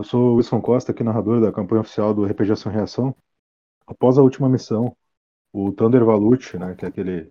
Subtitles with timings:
[0.00, 3.14] Eu sou Wilson Costa, aqui narrador da campanha oficial do RPG Ação Reação.
[3.86, 4.96] Após a última missão,
[5.52, 7.30] o Thunder Valucci, né, que é aquele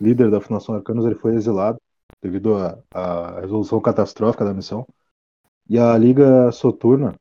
[0.00, 1.78] líder da Fundação Arcanos, ele foi exilado
[2.22, 2.54] devido
[2.90, 4.86] à resolução catastrófica da missão.
[5.68, 7.14] E a Liga Soturna,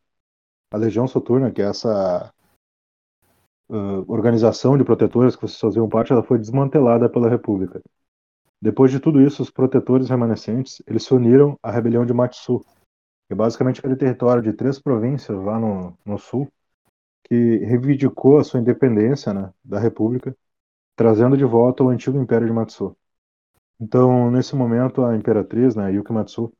[0.71, 2.33] a Legião Soturna, que é essa
[3.67, 7.81] uh, organização de protetores que vocês faziam parte, ela foi desmantelada pela República.
[8.61, 12.63] Depois de tudo isso, os protetores remanescentes eles se uniram à rebelião de Matsu,
[13.27, 16.47] que é basicamente aquele território de três províncias lá no, no sul,
[17.23, 20.35] que reivindicou a sua independência né, da República,
[20.95, 22.95] trazendo de volta o antigo Império de Matsu.
[23.79, 26.53] Então, nesse momento, a imperatriz, né, Yuki Matsu,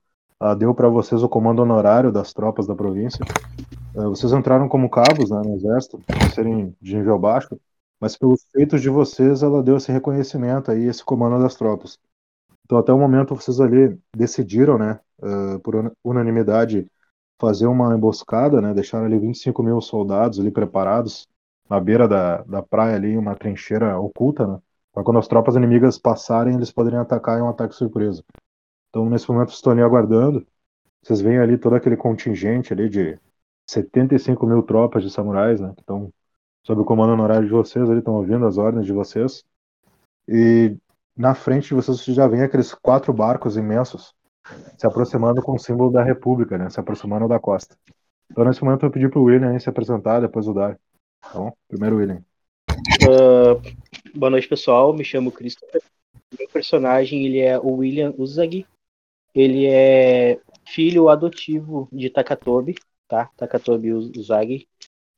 [0.58, 3.24] deu para vocês o comando honorário das tropas da província.
[3.96, 7.60] É, vocês entraram como cabos né, no exército, por serem de nível baixo,
[8.00, 11.98] mas pelos feitos de vocês, ela deu esse reconhecimento aí, esse comando das tropas.
[12.66, 16.90] Então, até o momento, vocês ali decidiram, né, uh, por unanimidade,
[17.40, 21.28] fazer uma emboscada, né, deixaram ali 25 mil soldados ali preparados
[21.70, 24.60] na beira da, da praia ali, uma trincheira oculta, né,
[24.92, 28.24] para quando as tropas inimigas passarem, eles poderem atacar em um ataque surpresa.
[28.90, 30.46] Então, nesse momento, estou ali aguardando.
[31.04, 33.20] Vocês veem ali todo aquele contingente ali de
[33.70, 36.12] 75 mil tropas de samurais, né, que estão
[36.64, 39.44] sob o comando honorário de vocês, ali estão ouvindo as ordens de vocês.
[40.28, 40.76] E
[41.16, 44.14] na frente de vocês já vem aqueles quatro barcos imensos
[44.78, 47.76] se aproximando com o símbolo da República, né, se aproximando da costa.
[48.30, 50.78] Então, nesse momento, eu pedi para o William se apresentar, depois o Dar.
[51.30, 52.24] Então, primeiro, William.
[53.04, 53.62] Uh,
[54.18, 54.94] boa noite, pessoal.
[54.94, 55.82] Me chamo Christopher.
[56.38, 58.66] Meu personagem ele é o William Uzagi.
[59.34, 62.76] Ele é filho adotivo de Takatobi,
[63.08, 63.30] tá?
[63.38, 64.68] Takatobi Uzagi.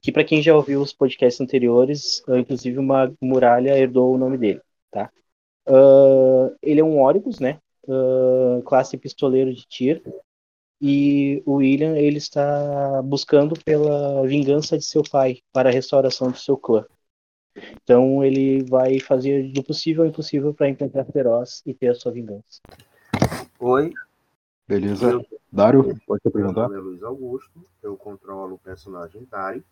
[0.02, 4.62] Que para quem já ouviu os podcasts anteriores, inclusive uma muralha herdou o nome dele,
[4.92, 5.12] tá?
[5.68, 7.60] Uh, ele é um Oribus, né?
[8.66, 10.02] classe pistoleiro de tiro.
[10.80, 16.38] E o William ele está buscando pela vingança de seu pai para a restauração do
[16.38, 16.86] seu clã.
[17.82, 22.12] Então ele vai fazer do possível ao impossível para encontrar Feroz e ter a sua
[22.12, 22.62] vingança.
[23.60, 23.92] Oi.
[24.68, 25.12] Beleza.
[25.12, 26.70] Eu, Dário, pode te apresentar?
[26.70, 29.64] Meu nome é Luiz Augusto, eu controlo o personagem Dário.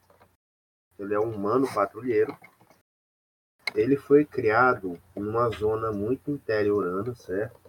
[0.97, 2.35] Ele é um humano patrulheiro.
[3.75, 7.59] Ele foi criado numa zona muito interiorana, certo?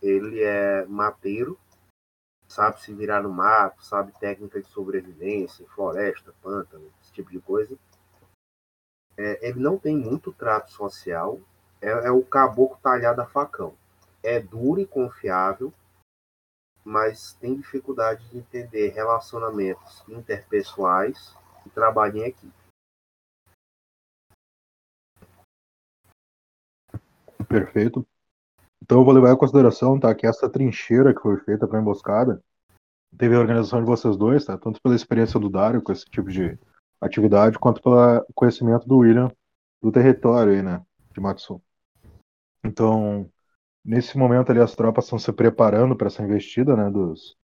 [0.00, 1.58] Ele é mateiro,
[2.46, 7.76] sabe se virar no mato, sabe técnica de sobrevivência, floresta, pântano, esse tipo de coisa.
[9.16, 11.40] É, ele não tem muito trato social,
[11.82, 13.74] é, é, o caboclo talhado a facão.
[14.22, 15.72] É duro e confiável,
[16.84, 21.34] mas tem dificuldade de entender relacionamentos interpessoais
[21.66, 22.67] e trabalhar em equipe.
[27.48, 28.06] Perfeito.
[28.82, 32.42] Então eu vou levar em consideração, tá, que essa trincheira que foi feita para emboscada
[33.16, 34.56] teve a organização de vocês dois, tá?
[34.58, 36.58] Tanto pela experiência do Dário com esse tipo de
[37.00, 39.32] atividade, quanto pelo conhecimento do William
[39.80, 41.62] do território aí, né, de Matsu.
[42.64, 43.30] Então,
[43.84, 47.36] nesse momento ali as tropas estão se preparando para essa investida, né, dos,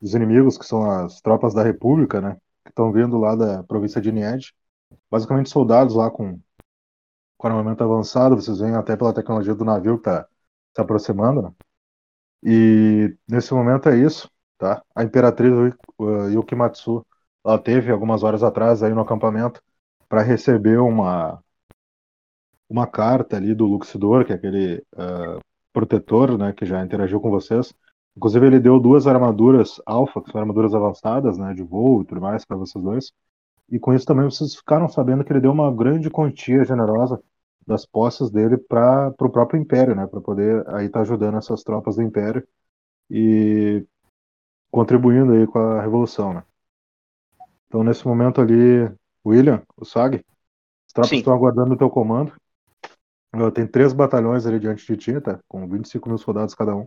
[0.00, 4.00] dos inimigos que são as tropas da República, né, que estão vindo lá da província
[4.00, 4.54] de Nied.
[5.10, 6.40] Basicamente soldados lá com,
[7.38, 10.28] com armamento avançado, vocês veem até pela tecnologia do navio que está
[10.74, 11.42] se aproximando.
[11.42, 11.52] Né?
[12.42, 14.82] E nesse momento é isso, tá?
[14.94, 15.52] A Imperatriz
[16.32, 17.06] Yukimatsu,
[17.44, 19.62] ela teve algumas horas atrás aí no acampamento
[20.08, 21.42] para receber uma
[22.68, 25.40] uma carta ali do Luxidor, que é aquele uh,
[25.72, 27.72] protetor, né, que já interagiu com vocês.
[28.16, 32.20] Inclusive ele deu duas armaduras alfa, que são armaduras avançadas, né, de voo e tudo
[32.20, 33.12] mais para vocês dois.
[33.70, 37.22] E com isso também vocês ficaram sabendo que ele deu uma grande quantia generosa
[37.68, 41.62] das posses dele para o próprio Império, né, para poder aí estar tá ajudando essas
[41.62, 42.42] tropas do Império
[43.10, 43.86] e
[44.70, 46.42] contribuindo aí com a revolução, né.
[47.66, 48.90] Então nesse momento ali,
[49.24, 51.18] William, o Sag, as tropas Sim.
[51.18, 52.32] estão aguardando o teu comando.
[53.54, 55.38] Tem três batalhões ali diante de ti, tá?
[55.46, 56.86] Com 25 mil soldados cada um.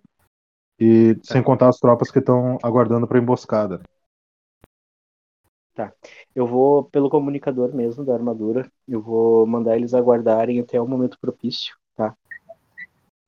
[0.80, 3.78] E sem contar as tropas que estão aguardando para emboscada.
[3.78, 3.84] Né.
[5.82, 5.94] Tá.
[6.36, 8.72] Eu vou pelo comunicador mesmo da armadura.
[8.88, 12.16] Eu vou mandar eles aguardarem até o momento propício, tá?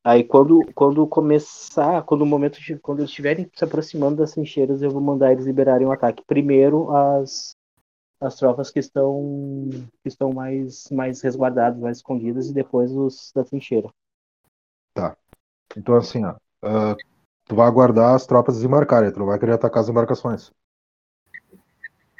[0.03, 4.91] Aí quando, quando começar, quando o momento quando eles estiverem se aproximando das trincheiras, eu
[4.91, 6.23] vou mandar eles liberarem o ataque.
[6.27, 7.55] Primeiro as
[8.21, 9.69] as tropas que estão
[10.01, 13.89] que estão mais mais resguardadas, mais escondidas e depois os da trincheira.
[14.93, 15.17] Tá.
[15.75, 16.95] Então assim, ó, uh,
[17.45, 20.51] tu vai aguardar as tropas desembarcarem, tu não vai querer atacar as embarcações.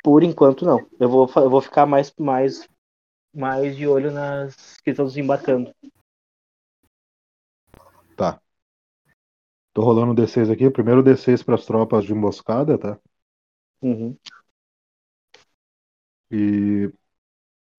[0.04, 0.86] Por enquanto não.
[1.00, 2.68] Eu vou, eu vou ficar mais, mais,
[3.34, 5.74] mais de olho nas que estão desembarcando.
[8.16, 8.42] Tá.
[9.74, 10.70] Tô rolando o D6 aqui.
[10.70, 13.00] Primeiro D6 para as tropas de emboscada, tá?
[13.82, 14.18] Uhum.
[16.32, 16.92] E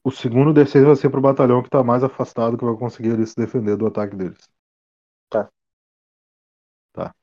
[0.05, 3.27] o segundo D6 vai ser pro batalhão que tá mais afastado, que vai conseguir ali
[3.27, 4.49] se defender do ataque deles.
[5.31, 5.51] Tá.
[6.93, 7.15] Tá.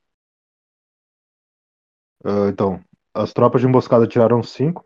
[2.23, 2.83] Ah, então,
[3.13, 4.85] as tropas de emboscada tiraram 5.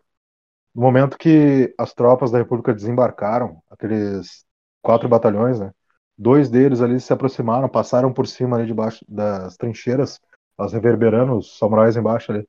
[0.76, 4.44] No momento que as tropas da República desembarcaram, aqueles
[4.82, 5.72] quatro batalhões, né?
[6.18, 10.20] Dois deles ali se aproximaram, passaram por cima ali debaixo das trincheiras,
[10.58, 12.46] elas reverberando, os samurais embaixo ali,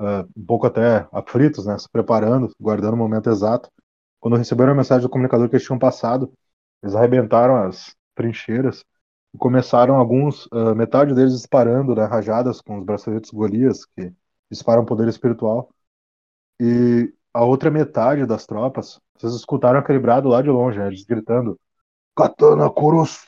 [0.00, 1.78] uh, um pouco até aflitos, né?
[1.78, 3.70] Se preparando, guardando o momento exato.
[4.20, 6.32] Quando receberam a mensagem do comunicador que eles tinham passado,
[6.82, 8.82] eles arrebentaram as trincheiras
[9.34, 14.14] e começaram alguns, uh, metade deles disparando né, rajadas com os braceletes Golias, que
[14.50, 15.68] disparam poder espiritual.
[16.58, 21.04] E a outra metade das tropas, vocês escutaram aquele brado lá de longe, né, eles
[21.04, 21.60] gritando:
[22.16, 23.26] Katana Kuros!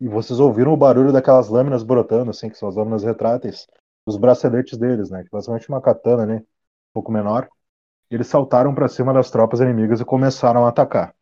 [0.00, 3.68] E vocês ouviram o barulho daquelas lâminas brotando, assim, que são as lâminas retráteis,
[4.04, 5.22] dos braceletes deles, né?
[5.22, 6.38] Que basicamente uma katana, né?
[6.38, 7.48] Um pouco menor.
[8.10, 11.14] Eles saltaram para cima das tropas inimigas e começaram a atacar.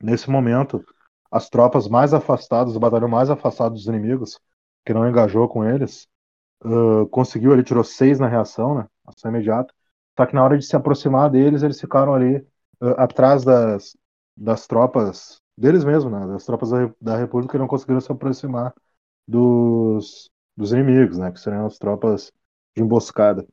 [0.00, 0.84] Nesse momento,
[1.32, 4.38] as tropas mais afastadas, o batalhão mais afastado dos inimigos,
[4.84, 6.06] que não engajou com eles,
[6.64, 8.86] uh, conseguiu, ele tirou seis na reação, né?
[9.04, 9.74] Ação imediata.
[10.16, 12.36] Só que na hora de se aproximar deles, eles ficaram ali
[12.80, 13.96] uh, atrás das,
[14.36, 16.26] das tropas deles mesmos, né?
[16.26, 18.74] Das tropas da, da República não conseguiram se aproximar
[19.26, 21.30] dos, dos inimigos, né?
[21.32, 22.32] Que seriam as tropas
[22.76, 23.46] de emboscada.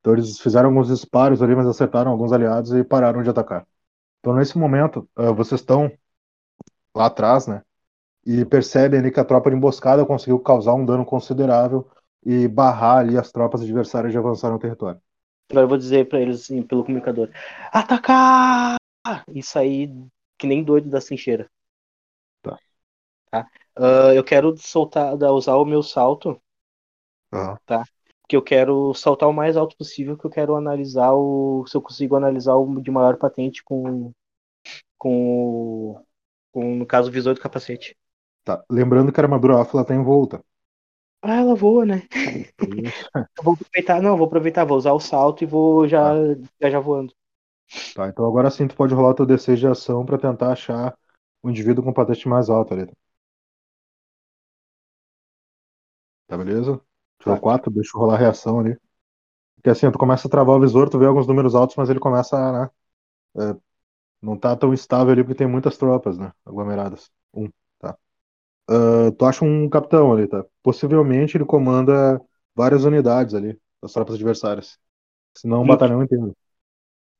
[0.00, 3.66] Então eles fizeram alguns disparos ali, mas acertaram alguns aliados e pararam de atacar.
[4.20, 5.90] Então nesse momento, uh, vocês estão
[6.94, 7.62] lá atrás, né?
[8.26, 11.88] E percebem ali que a tropa de emboscada conseguiu causar um dano considerável
[12.24, 15.00] e barrar ali as tropas adversárias de avançar no território.
[15.50, 17.28] Agora eu vou dizer para eles assim, pelo comunicador:
[17.72, 18.76] atacar!
[19.32, 19.90] E sair
[20.38, 21.50] que nem doido da trincheira.
[22.42, 22.58] Tá.
[23.30, 23.50] tá?
[23.76, 26.40] Uh, eu quero soltar, usar o meu salto.
[27.32, 27.56] Uhum.
[27.66, 27.84] Tá?
[28.28, 31.64] Que eu quero saltar o mais alto possível, que eu quero analisar o.
[31.66, 34.12] Se eu consigo analisar o de maior patente com.
[34.96, 36.04] Com,
[36.52, 37.96] com no caso, o visor do capacete.
[38.44, 38.62] Tá.
[38.70, 40.44] Lembrando que a armadura alfa ela tá em volta.
[41.22, 42.02] Ah, ela voa, né?
[43.42, 46.24] vou aproveitar, não, vou aproveitar, vou usar o salto e vou já, tá.
[46.60, 47.14] já, já voando.
[47.94, 50.96] Tá, então agora sim tu pode rolar o teu DC de ação pra tentar achar
[51.42, 52.90] o indivíduo com patente mais alto ali.
[56.26, 56.80] Tá beleza?
[57.18, 57.40] Tirou Tá.
[57.40, 58.76] 4, deixa eu rolar a reação ali.
[59.56, 62.00] Porque assim, tu começa a travar o visor, tu vê alguns números altos, mas ele
[62.00, 62.70] começa a, né?
[63.38, 63.56] é,
[64.22, 66.32] não tá tão estável ali porque tem muitas tropas, né?
[66.46, 67.10] Aglomeradas.
[67.34, 67.50] Um,
[68.70, 70.44] Ah, tu acha um capitão ali, tá?
[70.62, 72.20] Possivelmente ele comanda
[72.54, 74.78] várias unidades ali, das tropas adversárias.
[75.36, 76.34] Se não um batalhão inteiro.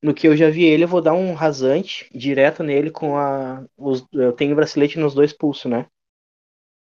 [0.03, 3.65] No que eu já vi ele, eu vou dar um rasante direto nele com a.
[3.79, 5.87] Os, eu tenho bracelete nos dois pulsos, né?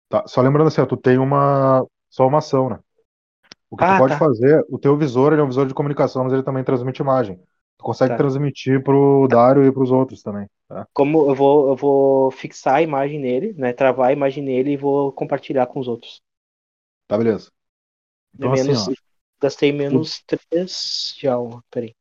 [0.08, 2.79] Tá, só lembrando assim, ó, tu tem uma só uma ação, né?
[3.70, 4.17] O que tu Ah, pode tá.
[4.17, 7.41] fazer, o teu visor, ele é um visor de comunicação, mas ele também transmite imagem.
[7.78, 8.17] Tu consegue Tá.
[8.17, 10.87] transmitir pro Dário e pros outros também, tá?
[10.93, 13.73] Como eu vou, eu vou fixar a imagem nele, né?
[13.73, 16.20] Travar a imagem nele e vou compartilhar com os outros.
[17.06, 17.50] Tá, beleza.
[18.34, 18.94] Então assim, menos,
[19.40, 21.62] gastei menos 3 de alma.
[21.70, 21.94] Peraí.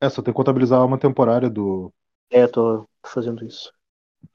[0.00, 1.92] é, só tem que contabilizar uma temporária do,
[2.30, 3.72] É, eu tô fazendo isso.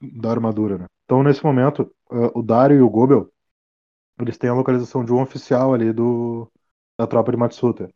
[0.00, 0.86] da armadura, né?
[1.04, 3.30] Então, nesse momento, ah, o Dario e o Gobel,
[4.20, 6.50] eles têm a localização de um oficial ali do,
[6.98, 7.90] da tropa de Matsuta.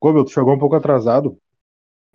[0.00, 1.38] Gobel, tu chegou um pouco atrasado,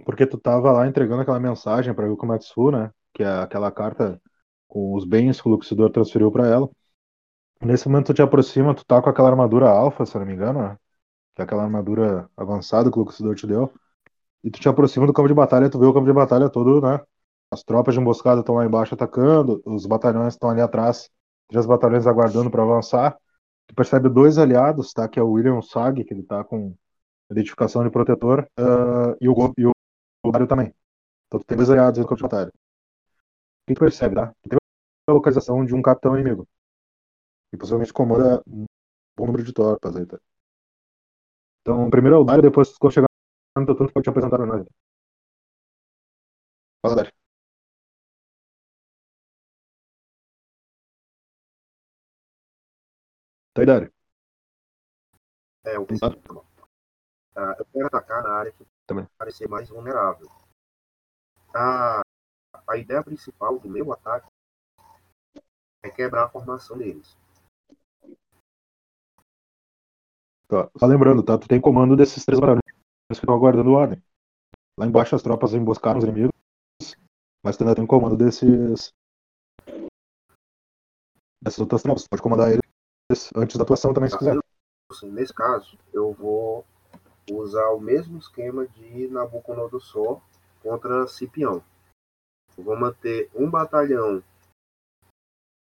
[0.05, 2.91] porque tu tava lá entregando aquela mensagem para Yuko Matsu, né?
[3.13, 4.21] Que é aquela carta
[4.67, 6.69] com os bens que o Luxidor transferiu para ela.
[7.61, 10.61] Nesse momento tu te aproxima, tu tá com aquela armadura alfa, se não me engano,
[10.61, 10.77] né?
[11.35, 13.71] Que é aquela armadura avançada que o Luxidor te deu.
[14.43, 16.81] E tu te aproxima do campo de batalha, tu vê o campo de batalha todo,
[16.81, 16.99] né?
[17.51, 21.09] As tropas de emboscada estão lá embaixo atacando, os batalhões estão ali atrás,
[21.49, 23.17] três batalhões aguardando para avançar.
[23.67, 25.07] Tu percebe dois aliados, tá?
[25.07, 26.75] Que é o William Sag, que ele tá com
[27.31, 29.71] identificação de protetor, ah, e o e o
[30.31, 30.73] Mário também.
[31.27, 32.51] Então tu tem dois aliados no campo de batalha.
[32.51, 34.27] O que tu percebe, tá?
[34.43, 34.59] Tu tem
[35.09, 36.47] a localização de um capitão inimigo.
[37.53, 38.65] E possivelmente comanda um
[39.17, 40.19] bom número de tropas aí, tá?
[41.61, 43.07] Então, primeiro é o Dário, depois quando chegar
[43.57, 44.65] no teu turno, tu pode te apresentar pra nós.
[46.81, 47.11] Fala, Dário.
[53.53, 53.91] Tá aí, Dário.
[55.65, 56.09] É, o Tá.
[57.35, 59.07] Ah, eu quero atacar na área que Também.
[59.17, 60.29] parecer mais vulnerável.
[61.53, 62.01] A,
[62.67, 64.27] a ideia principal do meu ataque
[65.83, 67.17] é quebrar a formação deles.
[70.47, 70.69] Tá.
[70.77, 71.37] Só lembrando, tá?
[71.37, 72.61] Tu tem comando desses três batalhões
[73.07, 74.03] que estão aguardando ordem.
[74.77, 76.31] Lá embaixo as tropas emboscaram os inimigos,
[77.43, 78.91] mas tu ainda tem comando desses.
[81.41, 82.03] dessas outras tropas.
[82.03, 84.37] Tu pode comandar eles antes da atuação também, se quiser.
[84.89, 86.65] Assim, nesse caso, eu vou
[87.29, 90.21] usar o mesmo esquema de Nabucodonosor
[90.61, 91.63] contra Cipião.
[92.57, 94.23] Eu vou manter um batalhão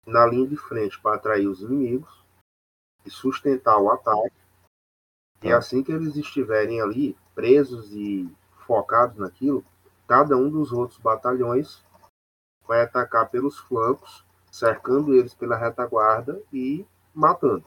[0.07, 2.25] na linha de frente para atrair os inimigos
[3.05, 4.35] e sustentar o ataque.
[5.43, 5.57] E Tá.
[5.57, 8.31] assim que eles estiverem ali presos e
[8.67, 9.65] focados naquilo,
[10.07, 11.83] cada um dos outros batalhões
[12.67, 17.65] vai atacar pelos flancos, cercando eles pela retaguarda e matando.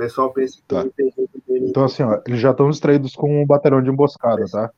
[0.00, 0.82] O pessoal pensa que Tá.
[0.82, 4.72] o Então, assim, ó, eles já estão distraídos com um batalhão de emboscada, tá?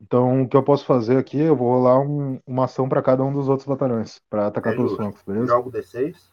[0.00, 3.24] Então, o que eu posso fazer aqui, eu vou rolar um- uma ação para cada
[3.24, 5.02] um dos outros batalhões, para atacar É pelos justo.
[5.02, 5.48] flancos, beleza?
[5.48, 6.32] joga o D6.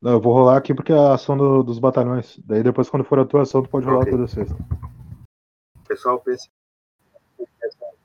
[0.00, 2.38] Não, eu vou rolar aqui porque é a ação do- dos batalhões.
[2.46, 4.10] Daí depois, quando for a tua ação, tu pode rolar Ok.
[4.14, 4.50] a tua D6.
[4.52, 6.48] O pessoal pensa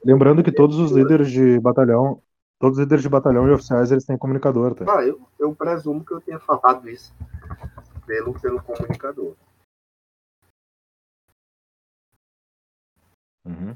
[0.04, 2.22] Lembrando que todos os líderes de batalhão,
[2.60, 4.86] todos os líderes de batalhão e oficiais, eles têm comunicador, tá?
[4.88, 7.14] Ah, eu, eu presumo que eu tenha falado isso
[8.06, 9.36] pelo, pelo comunicador.
[13.46, 13.76] Uhum.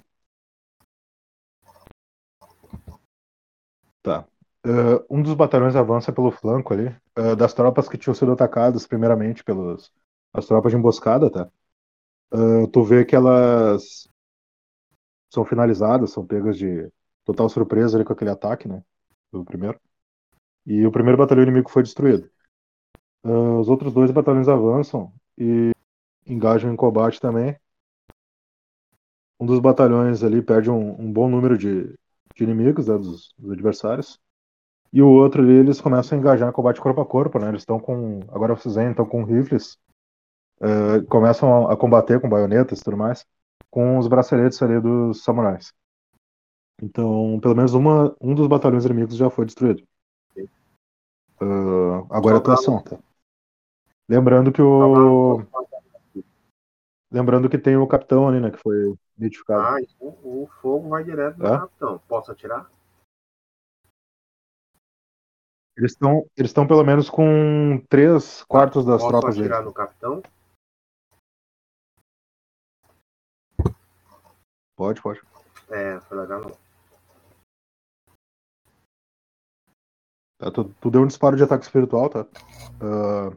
[4.02, 4.26] Tá.
[4.66, 8.86] Eh, um dos batalhões avança pelo flanco ali, eh, das tropas que tinham sido atacadas
[8.88, 9.92] primeiramente pelas
[10.34, 11.50] as tropas de emboscada, tá?
[12.34, 14.10] Eh, tu vê que elas
[15.30, 16.92] são finalizadas, são pegas de
[17.34, 18.84] total surpresa ali com aquele ataque, né?
[19.32, 19.80] Do primeiro.
[20.66, 22.30] E o primeiro batalhão inimigo foi destruído.
[23.26, 25.72] Eh, os outros dois batalhões avançam e
[26.28, 27.58] engajam em combate também.
[29.40, 31.86] Um dos batalhões ali perde um, um bom número de,
[32.36, 34.20] de inimigos, né, dos, dos adversários.
[34.94, 37.50] E o outro ali, eles começam a engajar em combate corpo a corpo, né?
[37.50, 38.22] Eles estão com.
[38.30, 39.78] Agora vocês estão com rifles.
[40.62, 43.26] eh, começam a, a combater com baionetas e tudo mais.
[43.72, 45.74] Com os braceletes ali dos samurais.
[46.82, 49.84] Então, pelo menos uma, um dos batalhões inimigos já foi destruído.
[51.40, 52.98] Ah, agora é a tua ação, tá?
[54.10, 55.46] Lembrando que o.
[57.12, 58.50] Lembrando que tem o capitão ali, né?
[58.50, 59.62] Que foi identificado.
[59.62, 61.60] Ah, então o fogo vai direto no É?
[61.60, 62.00] capitão.
[62.08, 62.70] Posso atirar?
[65.78, 70.22] Eles estão eles pelo menos com três quartos das Posso tropas atirar no capitão?
[74.76, 75.22] Pode, pode.
[75.70, 76.61] É, foi legal não.
[80.42, 82.26] Tá, tu, tu deu um disparo de ataque espiritual, tá?
[82.82, 83.30] Ah,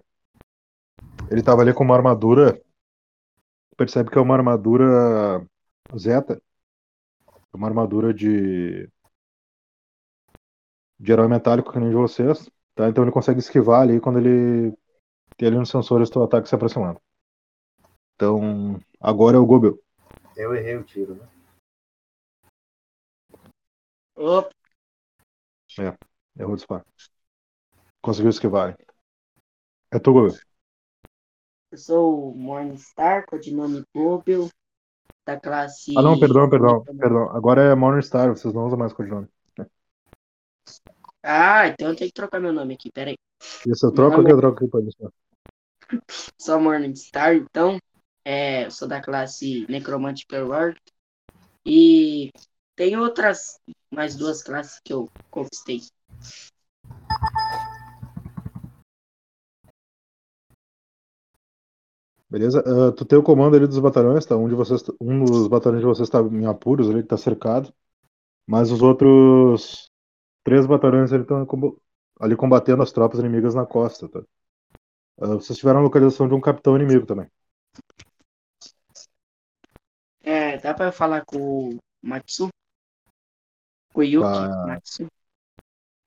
[1.30, 2.54] ele tava ali com uma armadura.
[2.54, 5.46] Tu percebe que é uma armadura
[5.94, 6.40] Zeta.
[7.52, 8.88] Uma armadura de.
[10.98, 12.50] de herói metálico que nem de vocês.
[12.74, 12.88] Tá?
[12.88, 14.74] Então ele consegue esquivar ali quando ele
[15.36, 16.98] tem ali nos sensores do ataque se aproximando.
[18.14, 19.78] Então, agora é o Gobel.
[20.34, 21.28] Eu errei o tiro, né?
[24.16, 24.50] Opa,
[25.78, 26.84] Errou o disparo.
[28.00, 28.76] Conseguiu esquivar.
[29.90, 30.28] É tu,
[31.74, 34.48] eu sou o Morningstar, codinome Gobel,
[35.26, 35.92] da classe.
[35.96, 37.30] Ah, não, perdão, perdão, perdão.
[37.30, 39.26] Agora é Morningstar, vocês não usam mais codinome.
[41.20, 43.16] Ah, então eu tenho que trocar meu nome aqui, peraí.
[43.66, 45.12] Esse eu troco aqui, eu troco aqui pra isso.
[46.38, 47.78] Sou Morningstar, então.
[48.24, 50.78] É, sou da classe Necromante Perward.
[51.66, 52.30] E
[52.76, 53.58] tem outras,
[53.90, 55.80] mais duas classes que eu conquistei.
[62.28, 62.64] Beleza?
[62.66, 64.36] Ah, tu tem o comando ali dos batalhões, tá?
[64.36, 67.72] Um, de vocês, um dos batalhões de vocês tá em apuros ali, que tá cercado.
[68.46, 69.88] Mas os outros
[70.42, 71.46] três batalhões estão
[72.20, 74.22] ali combatendo as tropas inimigas na costa, tá?
[75.20, 77.28] Ah, vocês tiveram a localização de um capitão inimigo também.
[80.22, 81.38] É, dá pra eu falar com
[81.68, 82.48] o Matsu?
[83.92, 84.66] Com o Yuki Tá.
[84.66, 85.06] Matsu?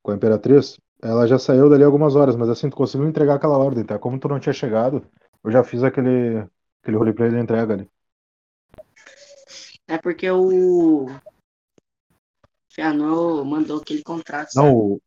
[0.07, 0.79] Com a Imperatriz.
[1.03, 3.99] Ela já saiu dali algumas horas, mas assim, tu conseguiu entregar aquela ordem, tá?
[3.99, 5.05] Como tu não tinha chegado,
[5.43, 6.47] eu já fiz aquele,
[6.81, 7.89] aquele roleplay da entrega ali.
[9.85, 11.07] É porque o
[12.69, 14.51] Fianô mandou aquele contrato?
[14.55, 15.01] Não, o,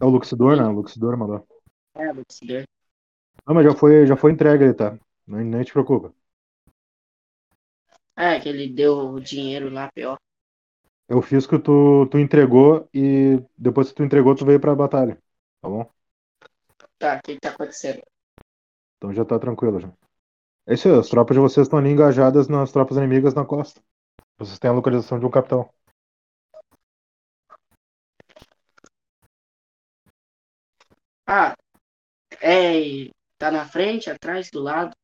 [0.00, 0.62] é o Luxidor, né?
[0.62, 1.44] O Luxidor mandou.
[1.96, 2.62] É, Luxidor.
[3.44, 4.96] Não, mas já foi, já foi entregue ali, tá?
[5.26, 6.14] Nem, nem te preocupa.
[8.16, 10.16] É, que ele deu o dinheiro lá, pior.
[11.08, 15.18] Eu fiz que tu, tu entregou e depois que tu entregou, tu veio pra batalha.
[15.60, 15.90] Tá bom?
[16.98, 18.02] Tá, o que que tá acontecendo?
[18.96, 19.92] Então já tá tranquilo já.
[20.66, 23.82] É isso aí, as tropas de vocês estão ali engajadas nas tropas inimigas na costa.
[24.38, 25.68] Vocês têm a localização de um capitão.
[31.26, 31.54] Ah,
[32.40, 33.10] é.
[33.38, 34.96] Tá na frente, atrás, do lado.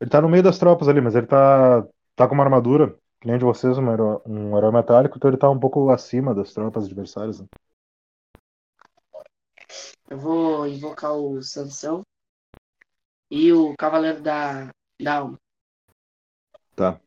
[0.00, 3.28] Ele tá no meio das tropas ali, mas ele tá, tá com uma armadura, que
[3.28, 6.52] nem de vocês, um herói, um herói metálico, então ele tá um pouco acima das
[6.52, 7.40] tropas adversárias.
[7.40, 7.46] né?
[10.10, 12.02] Eu vou invocar o Sansão.
[13.30, 14.68] e o Cavaleiro da,
[15.00, 15.38] da Alma.
[16.76, 17.00] Tá.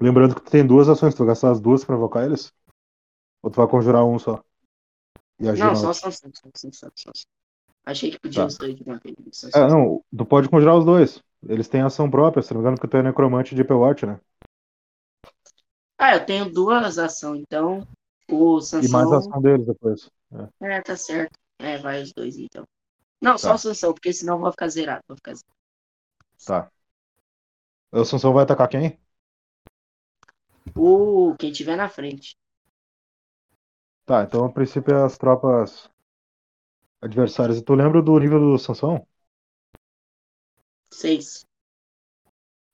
[0.00, 2.52] Lembrando que tu tem duas ações, tu vai gastar as duas pra invocar eles?
[3.42, 4.40] Ou tu vai conjurar um só?
[5.40, 5.94] E Não, só outra?
[5.94, 7.10] só, só, só.
[7.84, 8.46] Achei que podia Tá.
[8.46, 9.16] os dois de uma vez.
[9.52, 11.20] É, não, tu pode conjurar os dois.
[11.48, 14.20] Eles têm ação própria, se não me engano, porque tu é necromante de Pewatch, né?
[15.98, 17.86] Ah, eu tenho duas ações, então
[18.30, 19.12] o E mais Sansão.
[19.12, 20.10] ação deles depois.
[20.62, 21.38] É, tá certo.
[21.58, 22.64] É, vai os dois então.
[23.22, 23.56] Não, só Tá.
[23.56, 25.02] o Sansão, porque senão eu vou ficar zerado.
[25.08, 25.54] Vou ficar zerado.
[26.44, 26.70] Tá.
[27.90, 28.98] O Sansão vai atacar quem?
[30.76, 32.36] O quem tiver na frente.
[34.06, 35.90] Tá, então a princípio é as tropas
[37.00, 37.62] adversárias.
[37.62, 39.06] Tu lembra do nível do Sansão?
[40.92, 41.44] Seis.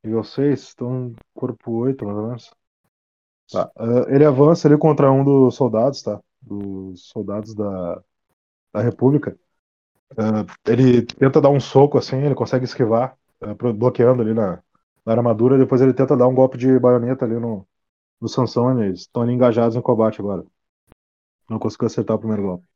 [0.02, 2.50] Nível 6, então corpo 8, mais ou menos.
[3.50, 3.70] Tá.
[3.76, 6.20] ah, ele avança ali contra um dos soldados, tá?
[6.42, 8.02] Dos soldados da,
[8.72, 9.38] da República.
[10.18, 13.16] Ah, ele tenta dar um soco assim, ele consegue esquivar,
[13.58, 14.62] pro- bloqueando ali na,
[15.06, 15.58] na armadura.
[15.58, 17.66] Depois ele tenta dar um golpe de baioneta ali no,
[18.20, 18.82] no Sansão.
[18.82, 20.44] Eles estão ali engajados em combate agora.
[21.48, 22.66] Não conseguiu acertar o primeiro golpe.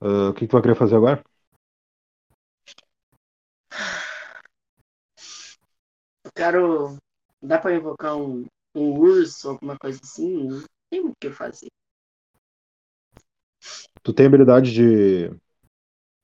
[0.00, 1.22] Ah, o que, que tu vai querer fazer agora?
[6.34, 6.96] Quero.
[7.42, 10.44] Dá pra invocar um, um urso, alguma coisa assim?
[10.44, 11.68] Não tem o que fazer.
[14.02, 15.30] Tu tem habilidade de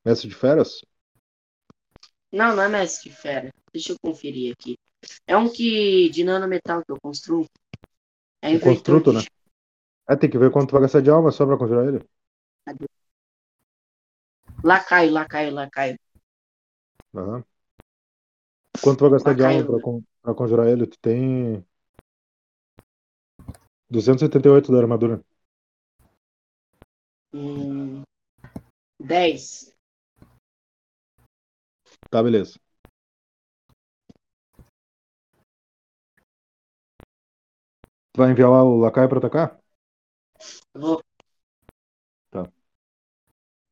[0.05, 0.81] mestre de feras?
[2.33, 3.51] Não, não é mestre de fera.
[3.73, 4.77] Deixa eu conferir aqui.
[5.27, 7.47] É um que de nanometal que eu construo.
[8.43, 9.21] É Um construto, né?
[10.09, 12.05] É, tem que ver quanto vai gastar de alma só pra conjurar ele.
[14.63, 15.97] Lacaio, lacaio, lacaio.
[17.15, 17.45] Aham.
[18.81, 20.87] Quanto vai gastar de alma pra, con- pra conjurar ele?
[20.87, 21.65] Tu tem
[23.91, 25.23] 278 da armadura.
[27.33, 28.03] Hum,
[29.01, 29.75] 10.
[32.11, 32.59] Tá, beleza.
[38.13, 39.59] Tu vai enviar lá o Lacaio pra atacar?
[40.75, 41.03] Vou.
[42.31, 42.51] Tá.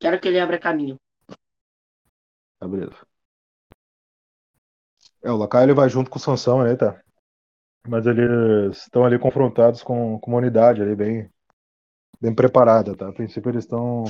[0.03, 0.97] Quero que ele abra caminho.
[2.59, 3.07] Tá, beleza.
[5.27, 7.01] É, o Lacaio ele vai junto com o Sansão aí, tá?
[7.89, 11.31] Mas eles estão ali confrontados com, com uma unidade ali bem,
[12.21, 13.09] bem preparada, tá?
[13.09, 14.05] A princípio eles estão.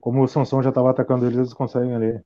[0.00, 2.22] Como o Sansão já estava atacando eles, eles conseguem ali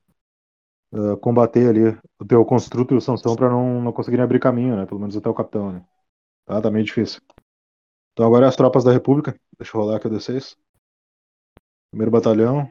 [0.94, 4.76] ah, combater ali o teu construto e o Sansão pra não, não conseguirem abrir caminho,
[4.76, 4.86] né?
[4.86, 5.84] Pelo menos até o capitão, né?
[6.46, 7.20] Tá, tá meio difícil.
[8.12, 9.38] Então agora é as tropas da República.
[9.58, 10.56] Deixa eu rolar aqui o D6.
[11.90, 12.70] Primeiro batalhão.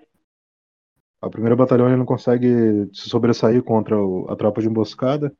[1.21, 5.33] A primeira batalhão ele não consegue se sobressair contra o- a tropa de emboscada.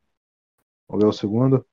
[0.88, 1.66] Vamos ver o segundo.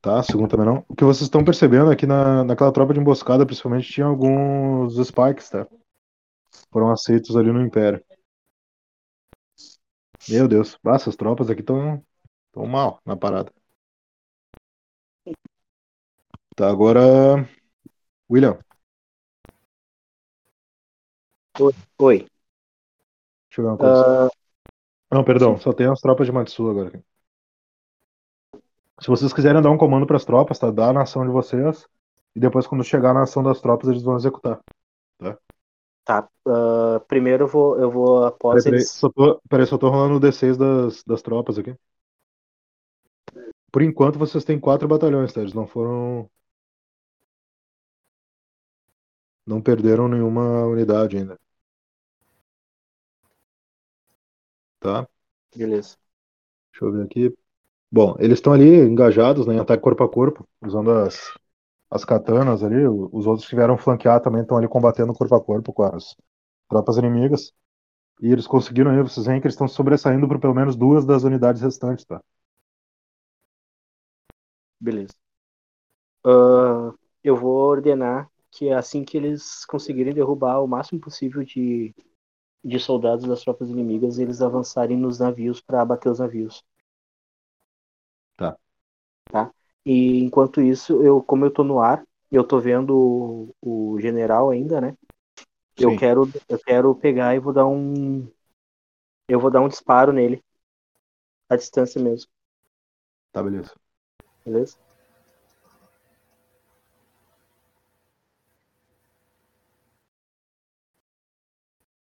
[0.00, 0.84] Tá, segundo também não.
[0.88, 4.94] O que vocês estão percebendo é que na, naquela tropa de emboscada, principalmente, tinha alguns
[5.06, 5.66] spikes, tá?
[6.72, 8.02] Foram aceitos ali no Império.
[10.28, 10.76] Meu Deus.
[10.84, 12.04] Ah, essas tropas aqui estão
[12.52, 13.52] tão mal na parada.
[16.56, 17.46] Tá, agora.
[18.30, 18.58] William,
[21.98, 22.26] Oi.
[23.48, 24.04] deixa eu ver uma coisa.
[24.04, 24.28] Ah,
[25.12, 27.04] Não, perdão, só tem as tropas de Matsu agora.
[29.02, 30.70] Se vocês quiserem dar um comando para as tropas, tá?
[30.70, 31.88] Dá na ação de vocês.
[32.36, 34.60] E depois, quando chegar na ação das tropas, eles vão executar.
[36.04, 36.28] tá.
[36.46, 38.90] ah, primeiro eu vou, eu vou após Peraí, peraí, eles.
[38.92, 41.74] só tô, peraí, só tô rolando o D6 das, das tropas aqui.
[43.72, 45.40] Por enquanto, vocês têm quatro batalhões, tá?
[45.40, 46.30] Eles não foram.
[49.44, 51.36] Não perderam nenhuma unidade ainda.
[54.78, 55.08] Tá?
[55.56, 55.96] Beleza.
[56.70, 57.41] Deixa eu ver aqui.
[57.92, 61.18] Bom, eles estão ali engajados né, em ataque corpo a corpo, usando as,
[61.90, 62.86] as katanas ali.
[62.86, 66.16] Os outros que vieram flanquear também estão ali combatendo corpo a corpo com as
[66.70, 67.52] tropas inimigas.
[68.22, 71.24] E eles conseguiram aí, vocês veem que eles estão sobressaindo por pelo menos duas das
[71.24, 72.20] unidades restantes, tá?
[74.80, 75.14] Beleza.
[76.24, 81.94] Ah, eu vou ordenar que assim que eles conseguirem derrubar o máximo possível de,
[82.64, 86.64] de soldados das tropas inimigas, eles avançarem nos navios para abater os navios.
[89.32, 89.52] Tá.
[89.86, 94.50] E enquanto isso, eu, como eu tô no ar, eu tô vendo o, o general
[94.50, 94.96] ainda, né?
[95.78, 95.94] Eu Sim.
[95.94, 98.28] quero, eu quero pegar e vou dar um.
[99.28, 100.42] Eu vou dar um disparo nele.
[101.48, 102.28] À distância mesmo,
[103.32, 103.74] Tá, beleza.
[104.44, 104.78] beleza?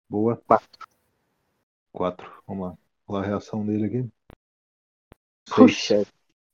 [0.10, 0.42] Boa.
[0.48, 0.86] Quatro.
[1.92, 2.30] Quatro.
[2.48, 2.78] Vamos lá.
[3.08, 4.12] Vamos lá a reação dele aqui.
[5.46, 5.80] Seis.
[5.84, 6.04] Puxa,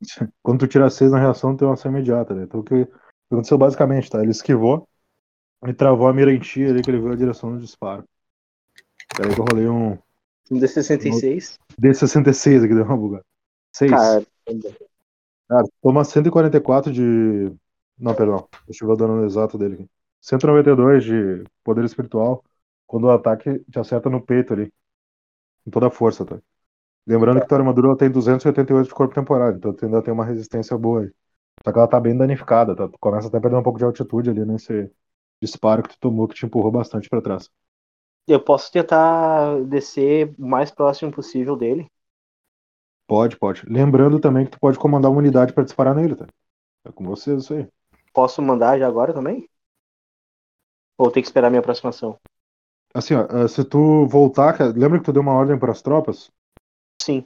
[0.42, 2.44] Quando tu tira seis na reação, tem uma ação imediata, né?
[2.44, 2.88] Então o que
[3.32, 4.22] aconteceu basicamente, tá?
[4.22, 4.88] Ele esquivou,
[5.64, 8.04] Ele travou a mira em ti ali, que ele viu a direção do disparo.
[9.16, 9.98] Peraí que eu rolei um
[10.52, 11.58] Um D66.
[11.80, 13.26] D66 aqui, deu uma bugada.
[13.74, 13.92] 6.
[13.92, 17.52] Cara, toma 144 de.
[17.98, 18.48] Não, perdão.
[18.66, 19.90] Deixa eu ver o dano exato dele aqui.
[20.22, 22.44] 192 de poder espiritual.
[22.86, 24.72] Quando o ataque te acerta no peito ali.
[25.64, 26.40] Com toda a força, tá?
[27.10, 30.78] Lembrando que tua armadura tem 288 de corpo temporário, então tu ainda tem uma resistência
[30.78, 31.12] boa aí.
[31.66, 32.88] Só que ela tá bem danificada, tá?
[32.90, 34.92] Tu começa até a perder um pouco de altitude ali nesse
[35.42, 37.50] disparo que tu tomou, que te empurrou bastante pra trás.
[38.28, 41.92] eu posso tentar descer o mais próximo possível dele.
[43.08, 43.64] Pode, pode.
[43.68, 46.28] Lembrando também que tu pode comandar uma unidade pra disparar nele, tá?
[46.86, 47.68] É com vocês isso aí.
[48.14, 49.50] Posso mandar já agora também?
[51.00, 52.20] Ou tem que esperar minha aproximação?
[52.94, 56.30] Assim, ó, eh, se tu voltar, cara, lembra que tu deu uma ordem pras tropas?
[57.02, 57.26] Sim.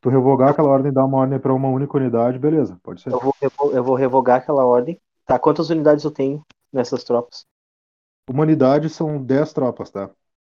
[0.00, 3.10] Tu revogar aquela ordem e dar uma ordem pra uma única unidade, beleza, pode ser.
[3.12, 3.20] Eu
[3.56, 5.00] vou, eu vou revogar aquela ordem.
[5.24, 7.46] Tá, quantas unidades eu tenho nessas tropas?
[8.28, 10.10] Uma unidade são 10 tropas, tá?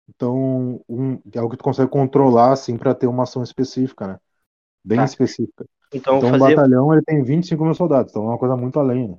[0.10, 4.20] Então, um, é o que tu consegue controlar, assim, pra ter uma ação específica, né?
[4.84, 5.06] Bem Tá.
[5.06, 5.66] específica.
[5.94, 6.56] Então, Então, fazer.
[6.56, 9.18] batalhão, ele tem 25 mil soldados, então é uma coisa muito além, né?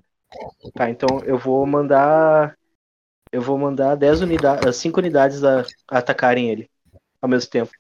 [0.75, 2.57] Tá, então eu vou mandar.
[3.33, 6.71] Eu vou mandar 10 unidades, 5 unidades a, a atacarem ele
[7.21, 7.73] ao mesmo tempo.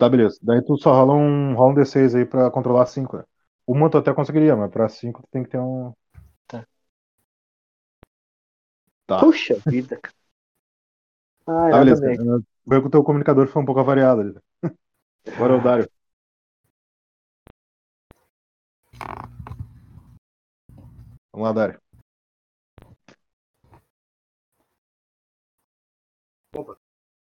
[0.00, 0.38] Tá, beleza.
[0.42, 3.24] Daí tu só rola um, rola um D6 aí pra controlar 5, né?
[3.66, 5.92] Uma tu até conseguiria, mas pra 5 tu tem que ter um...
[6.46, 6.66] Tá.
[9.06, 9.20] Tá.
[9.20, 10.14] Puxa vida, cara.
[11.46, 12.44] Ah, Tá, beleza.
[12.66, 14.34] Vê que o teu comunicador foi um pouco avariado ali.
[15.34, 15.90] Agora é o Dário.
[21.32, 21.80] Vamos lá, Dário.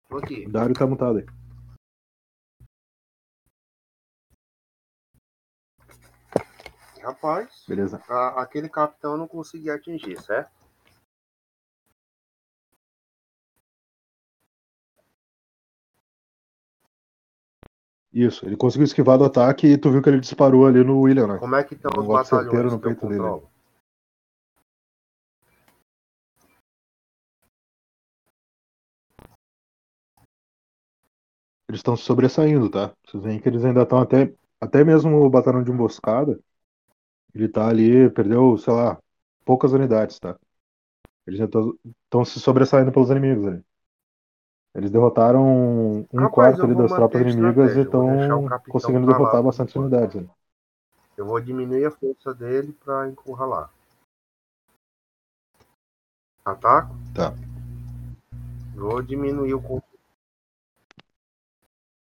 [0.10, 0.46] Tô aqui.
[0.46, 1.26] O Dário tá mutado aí.
[7.08, 8.04] Rapaz, Beleza.
[8.10, 10.52] a- aquele capitão não consegui atingir, certo?
[18.12, 21.28] Isso, ele conseguiu esquivar do ataque e tu viu que ele disparou ali no William,
[21.28, 21.38] né?
[21.38, 23.24] Como é que estão Um os batalhões no peito dele.
[31.70, 32.94] Eles estão se sobressaindo, tá?
[33.06, 34.34] Vocês veem que eles ainda estão até.
[34.60, 36.38] Até mesmo o batalhão de emboscada.
[37.38, 38.98] Ele tá ali, perdeu, sei lá,
[39.46, 40.36] poucas unidades, tá?
[41.28, 43.64] Eles estão se sobressaindo pelos inimigos ali.
[44.74, 50.16] Eles derrotaram um Rapaz, quarto ali das tropas inimigas e estão conseguindo derrotar bastante unidades.
[50.16, 50.30] ali.
[51.16, 53.72] Eu vou diminuir a força dele pra encurralar.
[56.44, 56.96] Ataco?
[57.14, 57.36] Tá.
[58.76, 59.82] Vou diminuir o con-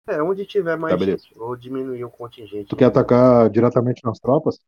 [0.08, 1.34] É, onde tiver mais Tá, gente.
[1.34, 2.70] Vou diminuir o contingente.
[2.70, 4.60] Tu quer atacar diretamente nas tropas?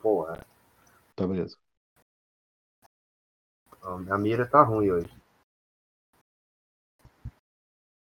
[0.00, 0.44] Porra,
[1.14, 1.56] Tá, beleza.
[3.82, 5.10] a mira tá ruim hoje.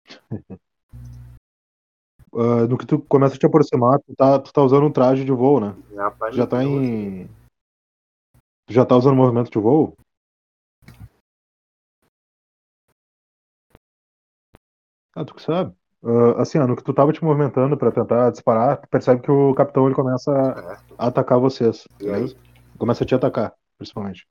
[2.35, 5.25] Ah, no que tu começa a te aproximar, tu tá, tu tá usando um traje
[5.25, 5.75] de voo, né?
[5.97, 7.27] Rapaz, já tá em.
[8.67, 9.97] Tu já tá usando movimento de voo?
[15.17, 15.75] Ah, tu que sabe.
[16.05, 19.31] Ah, assim, ó, no que tu tava te movimentando pra tentar disparar, tu percebe que
[19.31, 20.95] o capitão ele começa Certo.
[20.97, 21.85] a atacar vocês.
[21.99, 22.37] Beleza?
[22.79, 24.27] Começa a te atacar, principalmente.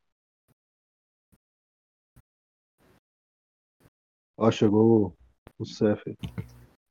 [4.38, 5.13] Ó, chegou
[5.60, 6.15] o aí.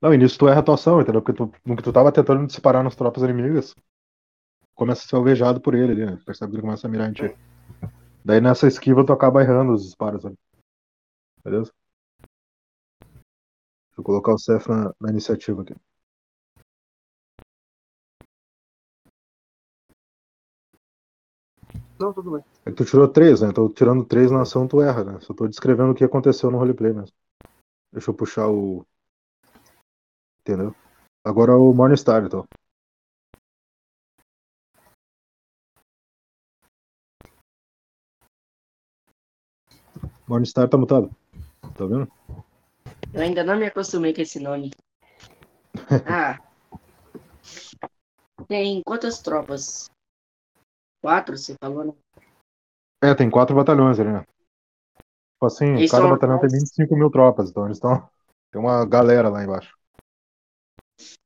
[0.02, 1.22] Não, e nisso tu erra a tua ação, entendeu?
[1.22, 3.74] Porque tu, no que tu tava tentando disparar nas tropas inimigas,
[4.74, 6.18] começa a ser alvejado por ele ali, né?
[6.26, 7.34] Percebe que ele começa a mirar em ti.
[8.24, 10.36] Daí nessa esquiva tu acaba errando os disparos ali.
[11.42, 11.72] Beleza?
[13.96, 15.74] Eu colocar o Cef na, na iniciativa aqui.
[21.98, 22.44] Não, tudo bem.
[22.66, 23.48] É que tu tirou três, né?
[23.48, 25.20] Então tirando três na ação tu erra, né?
[25.20, 27.16] Só tô descrevendo o que aconteceu no roleplay mesmo.
[27.90, 28.84] Deixa eu puxar o.
[30.40, 30.74] Entendeu?
[31.24, 32.46] Agora o Morningstar, então.
[40.28, 41.10] Morningstar tá mutado.
[41.74, 42.08] Tá vendo?
[43.16, 44.70] Eu ainda não me acostumei com esse nome.
[46.06, 46.38] Ah.
[48.46, 49.90] Tem quantas tropas?
[51.02, 51.92] Quatro, você falou, né?
[53.02, 54.20] É, tem quatro batalhões ali, né?
[54.20, 56.52] Tipo assim, Eles cada batalhão tem atrás?
[56.52, 58.06] 25 mil tropas, então eles estão.
[58.52, 59.74] Tem uma galera lá embaixo.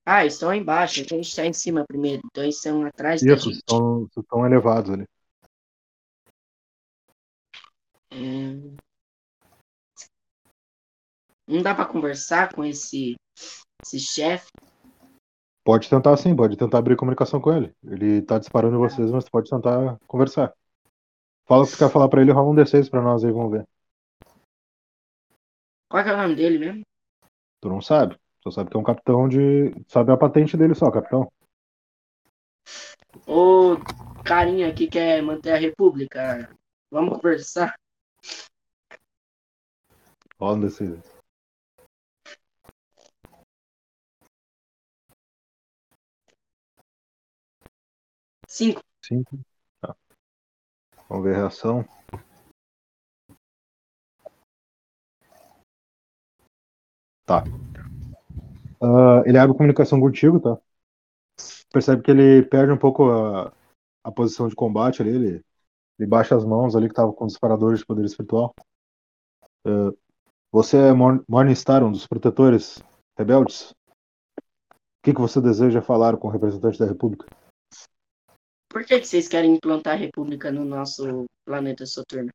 [0.06, 2.22] Ah, eles estão embaixo, então a gente tá em cima primeiro.
[2.26, 3.58] Então eles estão atrás da Isso, gente.
[3.58, 5.06] estão, estão elevados ali.
[8.12, 8.76] Hum.
[11.50, 13.16] Não dá pra conversar com esse,
[13.82, 14.46] esse chefe?
[15.64, 17.74] Pode tentar sim, pode tentar abrir comunicação com ele.
[17.82, 20.54] Ele tá disparando em vocês, mas pode tentar conversar.
[21.46, 23.50] Fala o que tu quer falar pra ele, rola um D6 pra nós aí, vamos
[23.50, 23.68] ver.
[25.90, 26.82] Qual é o nome dele mesmo?
[27.60, 28.16] Tu não sabe.
[28.44, 29.74] Só sabe que é um capitão de.
[29.88, 31.30] Sabe a patente dele só, capitão.
[33.26, 33.76] Ô
[34.24, 36.48] carinha que quer manter a república.
[36.92, 37.74] Vamos conversar?
[40.38, 41.19] Rola um D6.
[48.60, 48.82] Cinco.
[49.02, 49.38] Cinco.
[49.80, 49.96] Tá.
[51.08, 51.82] Vamos ver a reação.
[57.24, 57.42] Tá.
[58.82, 60.58] Ah, ele abre comunicação contigo, tá?
[61.72, 63.50] Percebe que ele perde um pouco a,
[64.04, 65.10] a posição de combate ali.
[65.10, 65.44] Ele,
[65.98, 68.54] ele baixa as mãos ali que tava com os disparadores de poder espiritual.
[69.64, 69.90] Ah,
[70.52, 72.82] você é Mor- Morningstar, um dos protetores
[73.18, 73.70] rebeldes?
[73.70, 77.26] O que, que você deseja falar com o representante da República?
[78.70, 82.30] Por que, que vocês querem implantar a república no nosso planeta Soturno?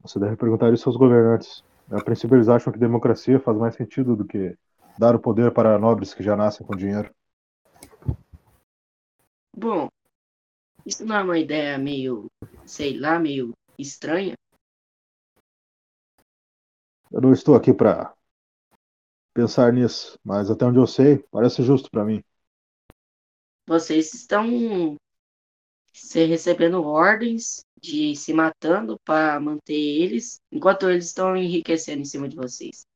[0.00, 1.64] Você deve perguntar isso aos governantes.
[1.90, 4.56] A princípio, eles acham que democracia faz mais sentido do que
[4.96, 7.12] dar o poder para nobres que já nascem com dinheiro.
[9.52, 9.88] Bom,
[10.84, 12.26] isso não é uma ideia meio,
[12.64, 14.34] sei lá, meio estranha?
[17.10, 18.14] Eu não estou aqui para
[19.34, 22.22] pensar nisso, mas até onde eu sei, parece justo para mim.
[23.66, 24.96] Vocês estão
[25.92, 32.28] se recebendo ordens de se matando para manter eles, enquanto eles estão enriquecendo em cima
[32.28, 32.86] de vocês.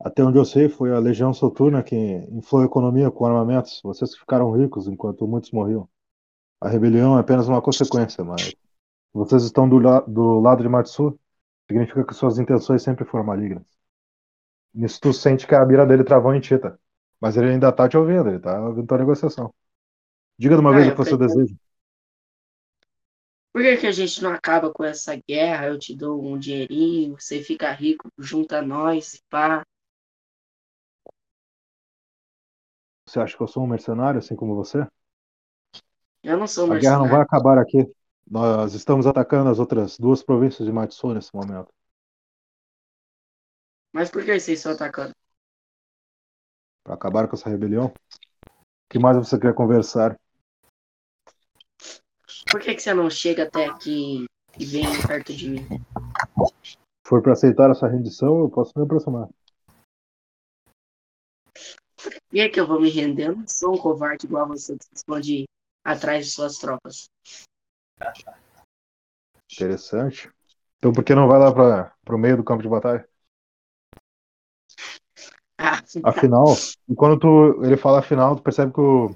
[0.00, 3.80] Até onde eu sei, foi a Legião Soturna que inflou a economia com armamentos.
[3.82, 5.88] Vocês ficaram ricos enquanto muitos morriam.
[6.60, 8.54] A rebelião é apenas uma consequência, mas
[9.12, 11.18] vocês estão do, la do lado de Matsu,
[11.68, 13.64] significa que suas intenções sempre foram malignas.
[14.72, 16.78] Nisso tu sente que a mira dele travou em Tita.
[17.20, 19.52] Mas ele ainda tá te ouvindo, ele tá ouvindo tua negociação.
[20.38, 21.54] Diga de uma Ah, vez o que você deseja.
[23.52, 25.66] Por que, que a gente não acaba com essa guerra?
[25.66, 29.62] Eu te dou um dinheirinho, você fica rico, junta nós, pá.
[33.08, 34.86] Você acha que eu sou um mercenário, assim como você?
[36.22, 37.22] Eu não sou A guerra não vai mercenário.
[37.22, 37.84] acabar aqui.
[38.30, 41.72] Nós estamos atacando as outras duas províncias de Matsu nesse momento.
[43.92, 45.14] Mas por que vocês estão atacando?
[46.88, 47.88] Para acabar com essa rebelião.
[47.88, 47.92] O
[48.88, 50.18] que mais você quer conversar?
[52.50, 54.24] Por que, que você não chega até aqui
[54.58, 55.66] e vem perto de mim?
[56.64, 59.28] Se for para aceitar essa rendição, eu posso me aproximar.
[62.02, 63.26] Por que, que eu vou me render?
[63.26, 65.44] Eu não sou um covarde igual você que se esconde
[65.84, 67.10] atrás de suas tropas.
[69.52, 70.30] Interessante.
[70.78, 73.06] Então por que não vai lá para o meio do campo de batalha?
[76.04, 76.54] Afinal,
[76.88, 79.14] e quando tu, ele fala afinal, tu percebe que o,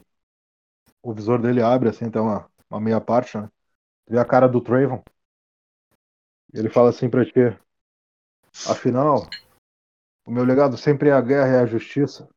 [1.02, 3.48] o visor dele abre, assim, tem uma, uma meia parte, né?
[4.06, 5.02] Tu vê a cara do Trayvon.
[6.52, 7.56] Ele fala assim pra ti:
[8.66, 9.28] Afinal,
[10.26, 12.28] o meu legado sempre é a guerra e a justiça.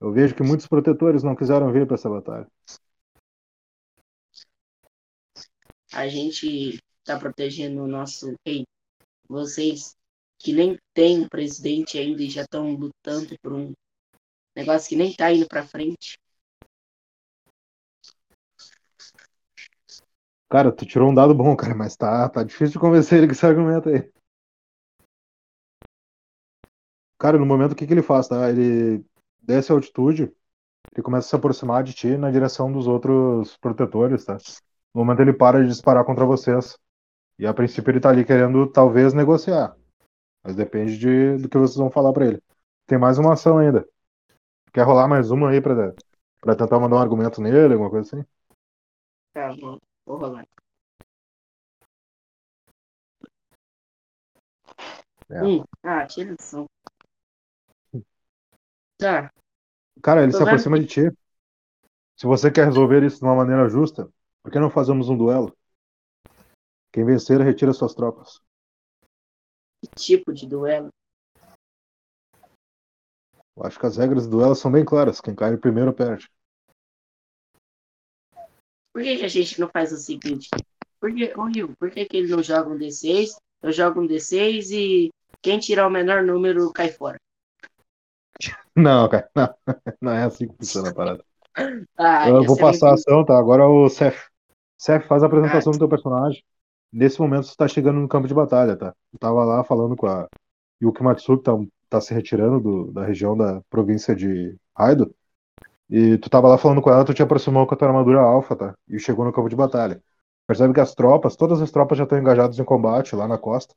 [0.00, 2.46] Eu vejo que muitos protetores não quiseram vir para essa batalha.
[5.94, 8.64] a gente tá protegendo o nosso rei.
[9.28, 9.96] Vocês
[10.44, 13.72] que nem tem um presidente ainda e já estão lutando por um
[14.54, 16.18] negócio que nem tá indo pra frente.
[20.50, 23.32] Cara, tu tirou um dado bom, cara, mas tá, tá difícil de convencer ele com
[23.32, 24.12] esse argumento aí.
[27.18, 28.50] Cara, no momento o que, que ele faz, tá?
[28.50, 29.02] Ele
[29.40, 30.24] desce a altitude,
[30.92, 34.36] ele começa a se aproximar de ti na direção dos outros protetores, tá?
[34.94, 36.78] No momento ele para de disparar contra vocês.
[37.38, 39.74] E a princípio ele tá ali querendo talvez negociar.
[40.44, 42.42] Mas depende de, do que vocês vão falar pra ele.
[42.86, 43.88] Tem mais uma ação ainda.
[44.72, 45.94] Quer rolar mais uma aí pra,
[46.40, 48.26] pra tentar mandar um argumento nele, alguma coisa assim?
[49.32, 50.46] Tá, vou, vou rolar.
[55.30, 55.42] É.
[55.42, 56.66] Hum, ah, tira ação.
[58.98, 59.32] Tá,
[60.02, 61.18] Cara, ele Tô se vendo aproxima de ti.
[62.16, 64.08] Se você quer resolver isso de uma maneira justa,
[64.42, 65.56] por que não fazemos um duelo?
[66.92, 68.40] Quem vencer, retira suas tropas.
[69.86, 70.88] Que tipo de duelo?
[73.56, 75.20] Eu acho que as regras do duelo são bem claras.
[75.20, 76.28] Quem cai primeiro perde.
[78.92, 80.48] Por que, que a gente não faz o seguinte?
[81.00, 83.36] Por que, ô Rio, por que, que ele não joga um D6?
[83.62, 85.10] Eu jogo um D6 e
[85.42, 87.18] quem tirar o menor número cai fora.
[88.76, 89.54] Não, cara, não,
[90.02, 91.24] não é assim que funciona a parada.
[91.96, 93.38] Ah, Eu vou passar a ação, tá?
[93.38, 94.18] Agora o Seth.
[94.76, 95.74] Seth, faz a apresentação Ah.
[95.74, 96.42] do teu personagem.
[96.94, 98.94] Nesse momento você tá chegando no campo de batalha, tá?
[99.12, 100.28] Eu tava lá falando com a
[100.80, 101.52] Yuki Matsuki, tá,
[101.90, 105.12] tá se retirando do, da região da província de Raido.
[105.90, 108.54] E tu tava lá falando com ela, tu te aproximou com a tua armadura alfa,
[108.54, 108.74] tá?
[108.88, 110.00] E chegou no campo de batalha.
[110.46, 113.74] Percebe que as tropas, todas as tropas já estão engajadas em combate lá na costa.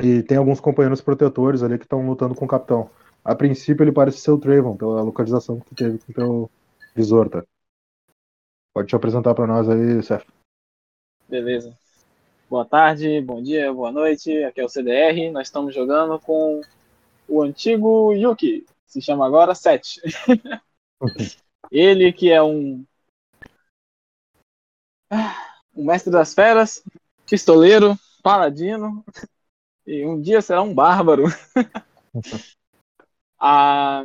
[0.00, 2.90] E tem alguns companheiros protetores ali que estão lutando com o capitão.
[3.24, 6.50] A princípio ele parece ser o Trayvon, pela localização que tu teve com o teu
[6.94, 7.44] visor, tá?
[8.72, 10.24] Pode te apresentar para nós aí, Seth.
[11.28, 11.76] Beleza.
[12.50, 14.42] Boa tarde, bom dia, boa noite.
[14.42, 15.30] Aqui é o CDR.
[15.30, 16.60] Nós estamos jogando com
[17.28, 18.66] o antigo Yuki.
[18.84, 20.00] Se chama agora Sete.
[21.70, 22.84] Ele que é um
[25.76, 26.82] um mestre das feras,
[27.24, 29.04] pistoleiro, paladino
[29.86, 31.26] e um dia será um bárbaro.
[33.38, 34.04] ah,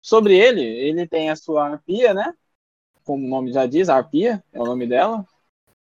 [0.00, 2.34] sobre ele, ele tem a sua arpia, né?
[3.04, 5.26] Como o nome já diz, arpia é o nome dela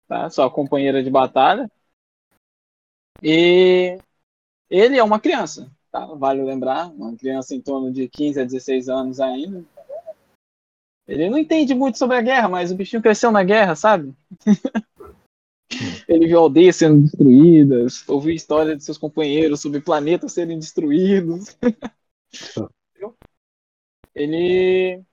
[0.07, 0.31] tá?
[0.31, 1.71] Sua companheira de batalha.
[3.23, 3.99] E
[4.69, 6.07] ele é uma criança, tá?
[6.07, 9.64] Vale lembrar, uma criança em torno de 15 a 16 anos ainda.
[11.07, 14.12] Ele não entende muito sobre a guerra, mas o bichinho cresceu na guerra, sabe?
[16.09, 21.57] ele viu aldeias sendo destruídas, ouviu histórias de seus companheiros sobre planetas serem destruídos.
[24.14, 25.05] ele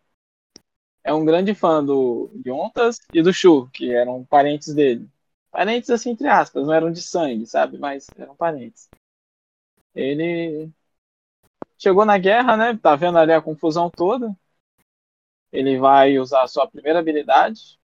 [1.04, 5.10] é um grande fã do Yontas e do Shu, que eram parentes dele.
[5.52, 7.78] Parentes assim, entre aspas, não eram de sangue, sabe?
[7.78, 8.90] Mas eram parentes.
[9.94, 10.72] Ele
[11.78, 12.78] chegou na guerra, né?
[12.82, 14.36] Tá vendo ali a confusão toda.
[15.52, 17.80] Ele vai usar a sua primeira habilidade.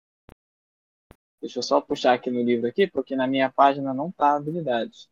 [1.39, 4.35] Deixa eu só puxar aqui no livro aqui, porque na minha página não tá a
[4.37, 5.09] habilidade.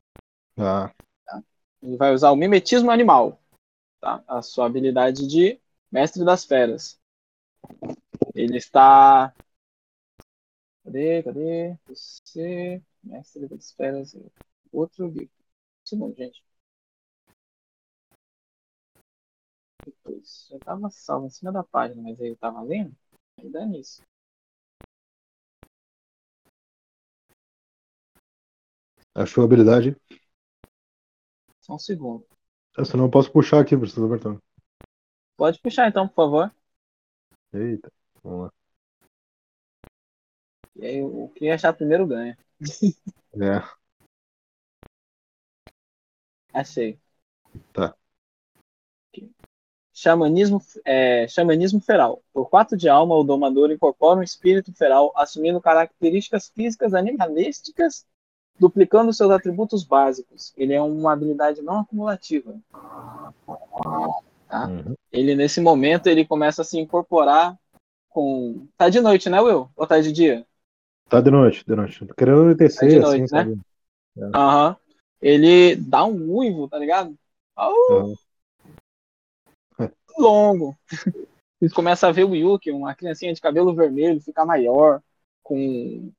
[0.58, 0.92] Ah.
[1.26, 1.44] Tá?
[1.82, 3.40] Ele vai usar o mimetismo animal.
[4.00, 4.24] Tá?
[4.28, 5.60] A sua habilidade de
[5.92, 7.00] mestre das feras.
[8.34, 9.34] Ele está.
[10.84, 11.24] Cadê?
[11.24, 11.78] Cadê?
[11.88, 12.82] Você.
[13.04, 14.16] Mestre das esferas.
[14.72, 15.30] Outro livro.
[15.86, 16.44] Segundo, gente.
[19.86, 20.48] Depois.
[20.50, 22.96] Já estava salvo em cima da página, mas eu estava lendo.
[23.38, 24.02] Aí dá nisso.
[29.16, 29.96] Achou a habilidade?
[31.60, 32.24] Só um segundo.
[32.78, 34.40] Essa não posso puxar aqui, professor Bertão.
[35.36, 36.56] Pode puxar então, por favor.
[37.54, 37.92] Eita,
[38.24, 38.54] vamos lá.
[40.76, 42.38] E aí, o que achar primeiro ganha.
[43.40, 43.78] É.
[46.54, 47.00] Achei.
[47.74, 47.96] Tá.
[49.94, 52.22] Xamanismo, é, xamanismo feral.
[52.32, 58.06] Por quatro de alma, o domador incorpora um espírito feral, assumindo características físicas animalísticas,
[58.60, 60.54] duplicando seus atributos básicos.
[60.56, 62.56] Ele é uma habilidade não acumulativa.
[64.48, 64.68] Tá?
[64.68, 64.96] Uhum.
[65.12, 67.58] Ele, nesse momento, ele começa a se incorporar
[68.10, 68.68] com.
[68.78, 69.70] Tá de noite, né, Will?
[69.76, 70.46] Ou tá de dia?
[71.10, 72.06] Tá de noite, de noite.
[72.06, 73.58] Tô querendo descer, tá de noite, assim, né?
[74.18, 74.38] É.
[74.38, 74.70] Aham.
[74.70, 74.76] Uhum.
[75.20, 77.18] Ele dá um uivo, tá ligado?
[77.58, 78.16] Uhum.
[80.18, 80.78] Longo.
[81.60, 85.02] Você começa a ver o Yuki, uma criancinha de cabelo vermelho, ficar maior,
[85.42, 86.12] com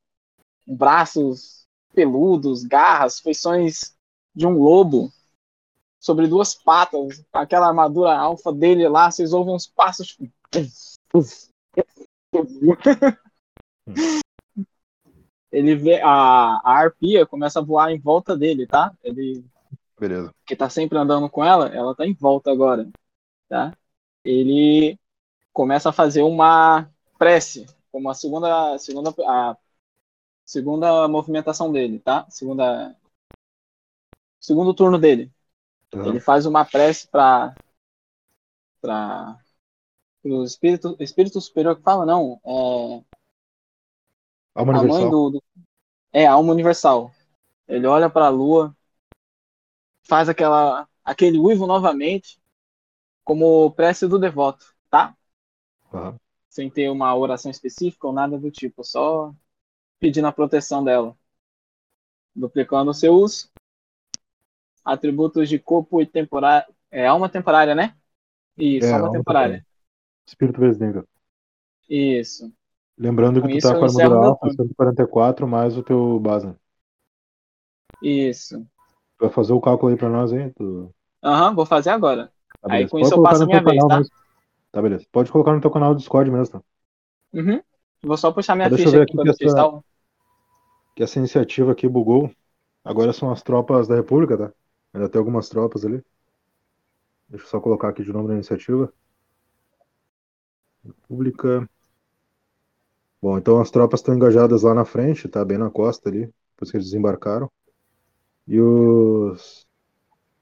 [0.66, 1.64] braços
[1.94, 3.94] peludos, garras, feições
[4.34, 5.12] de um lobo
[5.98, 10.32] sobre duas patas, aquela armadura alfa dele lá, vocês ouvem uns passos tipo.
[15.50, 18.94] ele vê a, a arpia começa a voar em volta dele, tá?
[19.02, 19.42] Ele
[19.98, 20.32] Beleza.
[20.46, 22.88] Que tá sempre andando com ela, ela tá em volta agora,
[23.48, 23.76] tá?
[24.24, 24.98] Ele
[25.52, 29.56] começa a fazer uma prece, como a segunda segunda a
[30.44, 32.26] segunda movimentação dele, tá?
[32.30, 32.96] Segunda
[34.40, 35.32] segundo turno dele.
[35.92, 37.54] Ele faz uma prece para
[38.80, 39.38] para
[40.24, 42.40] o espírito, espírito superior que fala, não,
[44.54, 45.42] é alma a mãe do, do,
[46.12, 47.10] é a alma universal.
[47.66, 48.76] Ele olha para a lua,
[50.02, 52.40] faz aquela aquele uivo novamente,
[53.24, 55.16] como prece do devoto, tá?
[55.92, 56.16] Uhum.
[56.48, 59.34] Sem ter uma oração específica ou nada do tipo, só
[59.98, 61.16] pedindo a proteção dela,
[62.34, 63.50] duplicando seus
[64.88, 66.66] atributos de corpo e temporária.
[66.90, 67.94] É alma temporária, né?
[68.56, 69.58] Isso, é, alma, alma temporária.
[69.58, 69.66] temporária.
[70.26, 71.04] Espírito vezes
[71.88, 72.52] Isso.
[72.96, 76.52] Lembrando que com tu tá com a armadura alfa, 144 mais o teu base.
[78.02, 78.58] Isso.
[79.18, 80.52] Tu vai fazer o cálculo aí pra nós, hein?
[80.56, 80.92] Tu...
[81.22, 82.32] Aham, uhum, vou fazer agora.
[82.60, 84.02] Tá, aí com isso eu passo a minha vez, tá?
[84.72, 85.06] Tá, beleza.
[85.12, 86.62] Pode colocar no teu canal do Discord mesmo, tá?
[87.32, 87.60] Uhum.
[88.02, 89.82] Vou só puxar minha Deixa ficha aqui, aqui que essa,
[90.96, 92.30] que essa iniciativa aqui bugou.
[92.84, 94.52] Agora são as tropas da República, tá?
[94.92, 96.04] Ainda tem algumas tropas ali.
[97.26, 98.92] Deixa eu só colocar aqui de novo na iniciativa.
[100.84, 101.68] República.
[103.20, 105.44] Bom, então as tropas estão engajadas lá na frente, tá?
[105.44, 107.50] Bem na costa ali, depois que eles desembarcaram.
[108.46, 109.66] E os.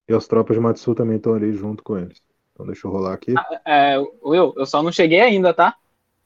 [0.08, 2.22] E as tropas de Matsu também estão ali junto com eles.
[2.52, 3.34] Então deixa eu rolar aqui.
[3.34, 5.76] Ah, é, Will, eu só não cheguei ainda, tá?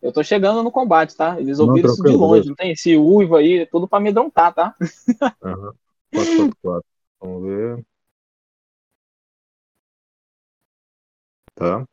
[0.02, 1.38] Eu tô chegando no combate, tá?
[1.40, 2.48] Eles Não, ouviram isso de longe, beleza.
[2.48, 4.74] não tem esse uivo aí, é tudo pra amedrontar, tá?
[5.42, 5.72] Aham.
[6.14, 6.88] 444.
[7.20, 7.84] Vamos ver.
[11.60, 11.84] Tá.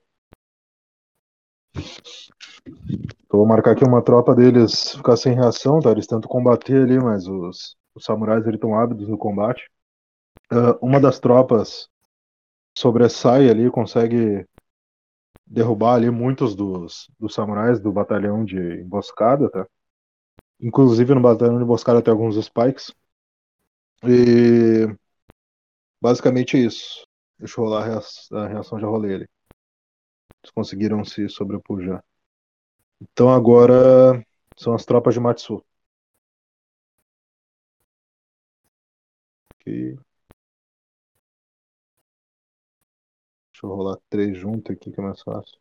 [3.26, 5.92] Então, vou marcar aqui uma tropa deles ficar sem reação, tá?
[5.92, 9.64] Eles tentam combater ali, mas os, os samurais estão ávidos no combate.
[10.52, 11.90] Ah, uma das tropas
[12.78, 14.46] sobressai ali, consegue
[15.46, 19.68] derrubar ali muitos dos, dos samurais do batalhão de emboscada, tá?
[20.62, 22.94] Inclusive no batalhão de emboscada tem alguns spikes.
[24.04, 24.88] E
[26.02, 27.06] basicamente é isso.
[27.40, 29.28] Deixa eu rolar a a reação já rolei ali.
[30.44, 32.04] Eles conseguiram se sobrepujar.
[33.02, 34.24] Então agora
[34.58, 35.64] são as tropas de Matsu.
[39.60, 39.98] Aqui.
[43.52, 45.60] Deixa eu rolar três junto aqui que é mais fácil.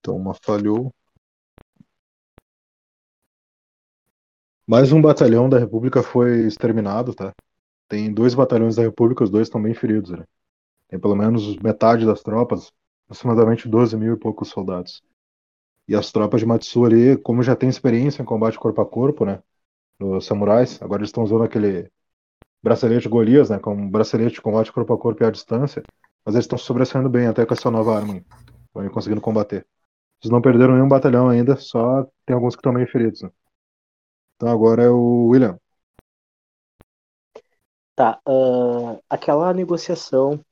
[0.00, 0.92] Então uma falhou.
[4.72, 7.30] Mais um batalhão da República foi exterminado, tá?
[7.86, 10.24] Tem dois batalhões da República, os dois estão bem feridos, né?
[10.88, 12.72] Tem pelo menos metade das tropas,
[13.04, 15.02] aproximadamente 12 mil e poucos soldados.
[15.86, 19.26] E as tropas de Matsu ali, como já tem experiência em combate corpo a corpo,
[19.26, 19.42] né?
[20.00, 21.90] Nos samurais, agora eles estão usando aquele
[22.62, 23.58] bracelete Golias, né?
[23.58, 25.82] Com um bracelete de combate corpo a corpo e à distância.
[26.24, 28.24] Mas eles estão sobressaindo bem até com essa nova arma.
[28.68, 29.66] Estão conseguindo combater.
[30.22, 33.20] Eles não perderam nenhum batalhão ainda, só tem alguns que estão meio feridos.
[33.20, 33.30] Né?
[34.42, 35.56] Então agora é o William.
[37.94, 40.44] Tá, ah, aquela negociação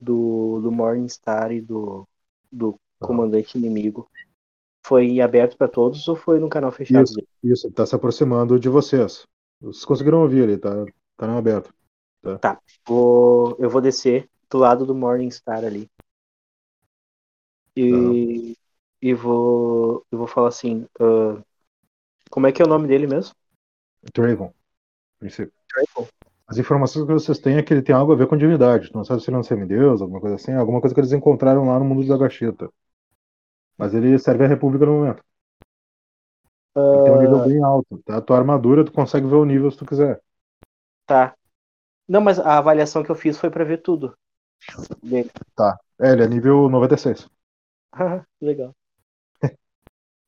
[0.00, 2.08] do, do Morningstar e do,
[2.50, 4.08] do comandante inimigo
[4.86, 7.20] foi aberto para todos ou foi no canal fechado Isso.
[7.44, 9.26] Isso, tá se aproximando de vocês.
[9.60, 10.70] Vocês conseguiram ouvir ali, tá?
[11.18, 11.74] Tá no aberto.
[12.88, 15.90] Vou, eu vou descer do lado do Morningstar ali.
[17.76, 18.56] E,
[19.02, 21.38] e vou, eu vou falar assim, ah,
[22.30, 23.34] como é que é o nome dele mesmo?
[24.14, 24.52] Draven.
[26.46, 28.90] As informações que vocês têm é que ele tem algo a ver com divindade.
[28.94, 30.52] Não sabe se ele é um semideus, alguma coisa assim.
[30.52, 32.70] Alguma coisa que eles encontraram lá no mundo da Gacheta.
[33.76, 35.24] Mas ele serve à República no momento.
[36.76, 37.98] Ele tem um nível bem alto.
[38.04, 38.18] Tá?
[38.18, 40.20] A tua armadura, tu consegue ver o nível se tu quiser.
[41.06, 41.34] Tá.
[42.08, 44.16] Não, mas a avaliação que eu fiz foi pra ver tudo.
[45.02, 45.30] Dele.
[46.00, 47.28] É, ele é nível 96.
[48.40, 48.74] Legal.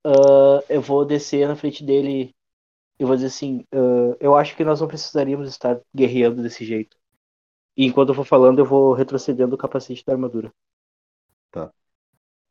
[0.08, 2.34] Ah, eu vou descer na frente dele.
[2.98, 6.96] Eu vou dizer assim: ah, eu acho que nós não precisaríamos estar guerreando desse jeito.
[7.76, 10.52] E enquanto eu for falando, eu vou retrocedendo o capacete da armadura.
[11.50, 11.72] Tá.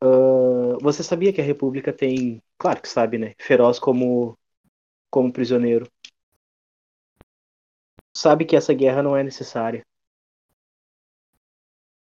[0.02, 2.42] Ah, você sabia que a República tem.
[2.58, 3.34] Claro que sabe, né?
[3.38, 4.38] Feroz como,
[5.10, 5.90] como prisioneiro.
[8.14, 9.82] Sabe que essa guerra não é necessária.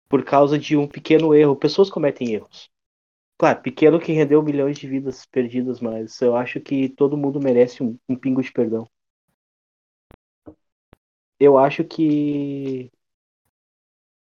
[0.09, 1.55] Por causa de um pequeno erro.
[1.55, 2.69] Pessoas cometem erros.
[3.37, 7.81] Claro, pequeno que rendeu milhões de vidas perdidas, mas eu acho que todo mundo merece
[7.83, 8.87] um, um pingo de perdão.
[11.39, 12.91] Eu acho que.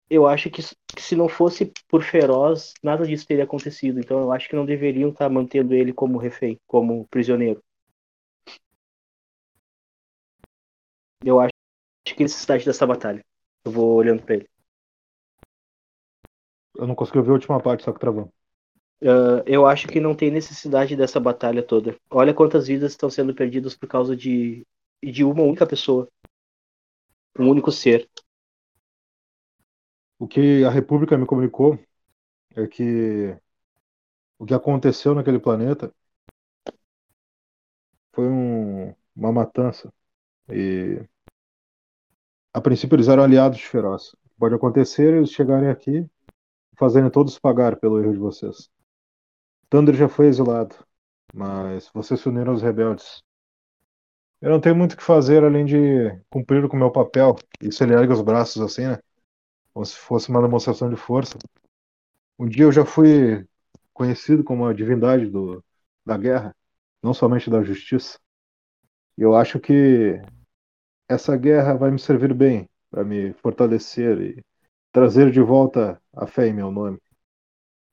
[0.10, 0.62] Eu acho que,
[0.96, 4.00] que se não fosse por Feroz, nada disso teria acontecido.
[4.00, 7.62] Então eu acho que não deveriam estar mantendo ele como refém, como prisioneiro.
[11.26, 11.52] Eu acho
[12.16, 13.26] que necessidade dessa batalha.
[13.66, 14.50] Eu vou olhando pra ele.
[16.78, 18.32] Eu não consegui ouvir a última parte, só que travou.
[19.04, 21.96] Ah, eu acho que não tem necessidade dessa batalha toda.
[22.10, 24.66] Olha quantas vidas estão sendo perdidas por causa de,
[25.04, 26.08] de uma única pessoa.
[27.40, 28.10] Um único ser.
[30.20, 31.78] O que a República me comunicou
[32.56, 33.38] é que
[34.40, 35.94] o que aconteceu naquele planeta
[38.14, 39.92] foi um- uma matança.
[40.50, 41.02] E
[42.54, 44.16] a princípio eles eram aliados de Feroz.
[44.40, 46.08] Pode acontecer eles chegarem aqui e
[46.78, 48.70] fazerem todos pagar pelo erro de vocês.
[49.70, 50.76] Thunder já foi exilado,
[51.34, 53.22] mas vocês se uniram aos rebeldes.
[54.42, 55.76] Eu não tenho muito o que fazer além de
[56.30, 57.36] cumprir com o meu papel.
[57.62, 59.00] Isso ele ergue os braços assim, né?
[59.74, 61.38] Como se fosse uma demonstração de força.
[62.38, 63.46] Um dia eu já fui
[63.94, 65.64] conhecido como a divindade do,
[66.06, 66.56] da guerra,
[67.02, 68.20] não somente da justiça.
[69.18, 70.22] E eu acho que
[71.10, 74.44] essa guerra vai me servir bem para me fortalecer e
[74.92, 77.00] trazer de volta a fé em meu nome.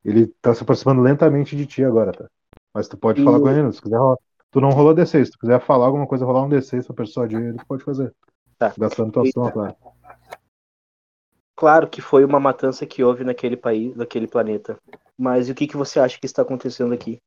[0.05, 2.29] Ele tá se aproximando lentamente de ti agora, tá?
[2.75, 4.19] Mas tu pode E- falar com ele, se quiser rolar.
[4.51, 7.41] Tu não rolou D6, se tu quiser falar alguma coisa, rolar um D6 pra persuadir
[7.41, 8.15] ele, tu pode fazer.
[8.59, 8.75] Tá.
[8.77, 9.77] Gastando tua ação, claro.
[11.57, 14.79] Claro que foi uma matança que houve naquele país, naquele planeta.
[15.17, 17.21] Mas o que, que você acha que está acontecendo aqui?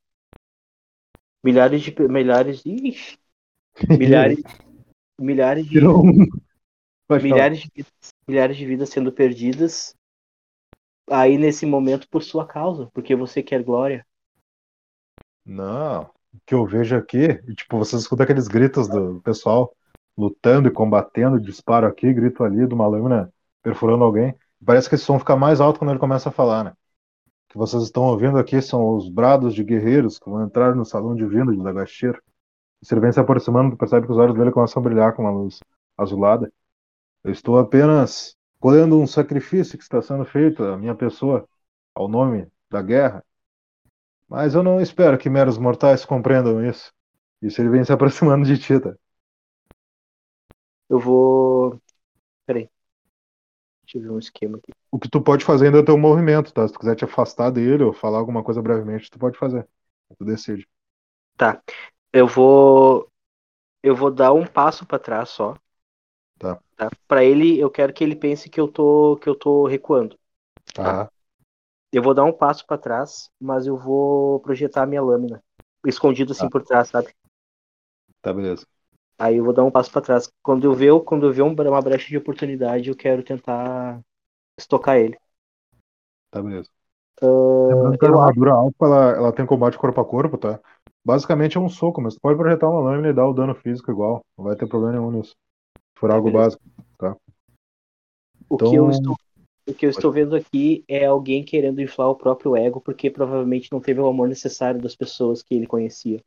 [1.43, 1.95] Milhares de.
[2.07, 2.63] Milhares.
[2.65, 3.17] Ixi,
[3.89, 4.43] milhares.
[5.19, 5.79] milhares de.
[7.21, 7.85] Milhares de,
[8.27, 9.94] milhares de vidas sendo perdidas
[11.09, 14.05] aí nesse momento por sua causa, porque você quer glória.
[15.45, 16.03] Não,
[16.33, 19.75] o que eu vejo aqui, tipo, você escuta aqueles gritos do pessoal
[20.17, 23.31] lutando e combatendo, disparo aqui, grito ali, de uma lâmina
[23.61, 24.33] perfurando alguém.
[24.65, 26.71] Parece que esse som fica mais alto quando ele começa a falar, né?
[26.71, 30.85] O que vocês estão ouvindo aqui são os brados de guerreiros que vão entrar no
[30.85, 31.59] salão divino de.
[32.83, 35.31] Se ele vem se aproximando, percebe que os olhos dele começam a brilhar com uma
[35.31, 35.59] luz
[35.97, 36.51] azulada.
[37.23, 38.35] Eu estou apenas
[38.65, 41.47] colhendo um sacrifício que está sendo feito à minha pessoa,
[41.93, 43.23] ao nome da guerra.
[44.27, 46.91] Mas eu não espero que meros mortais compreendam isso.
[47.39, 48.95] Isso ele vem se aproximando de ti, tá?
[50.89, 51.79] Eu vou.
[52.43, 52.67] Peraí.
[53.83, 54.71] Deixa eu ver um esquema aqui.
[54.89, 56.67] O que tu pode fazer ainda é ter um movimento, tá?
[56.67, 59.67] Se tu quiser te afastar dele ou falar alguma coisa brevemente, tu pode fazer.
[60.17, 60.67] Tu decide.
[61.37, 61.61] Tá.
[62.11, 63.11] Eu vou.
[63.83, 65.55] Eu vou dar um passo pra trás só.
[66.37, 66.61] Tá.
[66.77, 66.89] Tá?
[67.07, 70.17] Para ele, eu quero que ele pense que eu tô que eu tô recuando.
[70.73, 71.09] Tá.
[71.91, 75.43] Eu vou dar um passo pra trás, mas eu vou projetar a minha lâmina,
[75.85, 76.49] escondido assim Tá.
[76.49, 77.11] por trás, sabe?
[78.21, 78.65] Tá, beleza.
[79.17, 80.29] Aí eu vou dar um passo pra trás.
[80.43, 84.01] Quando eu ver, quando eu ver um- uma brecha de oportunidade, eu quero tentar
[84.59, 85.17] estocar ele.
[86.31, 86.69] Tá, beleza.
[87.67, 90.59] Lembrando que a armadura alfa, ela, ela tem combate corpo a corpo, tá?
[91.05, 93.91] Basicamente é um soco, mas tu pode projetar uma lâmina e dar o dano físico
[93.91, 94.21] igual.
[94.37, 95.35] Não vai ter problema nenhum nisso.
[95.95, 96.59] For algo beleza.
[96.59, 97.19] básico.
[98.49, 99.15] o então- que eu estou
[99.67, 103.71] o que eu estou vendo aqui é alguém querendo inflar o próprio ego, porque provavelmente
[103.71, 106.23] não teve o amor necessário das pessoas que ele conhecia.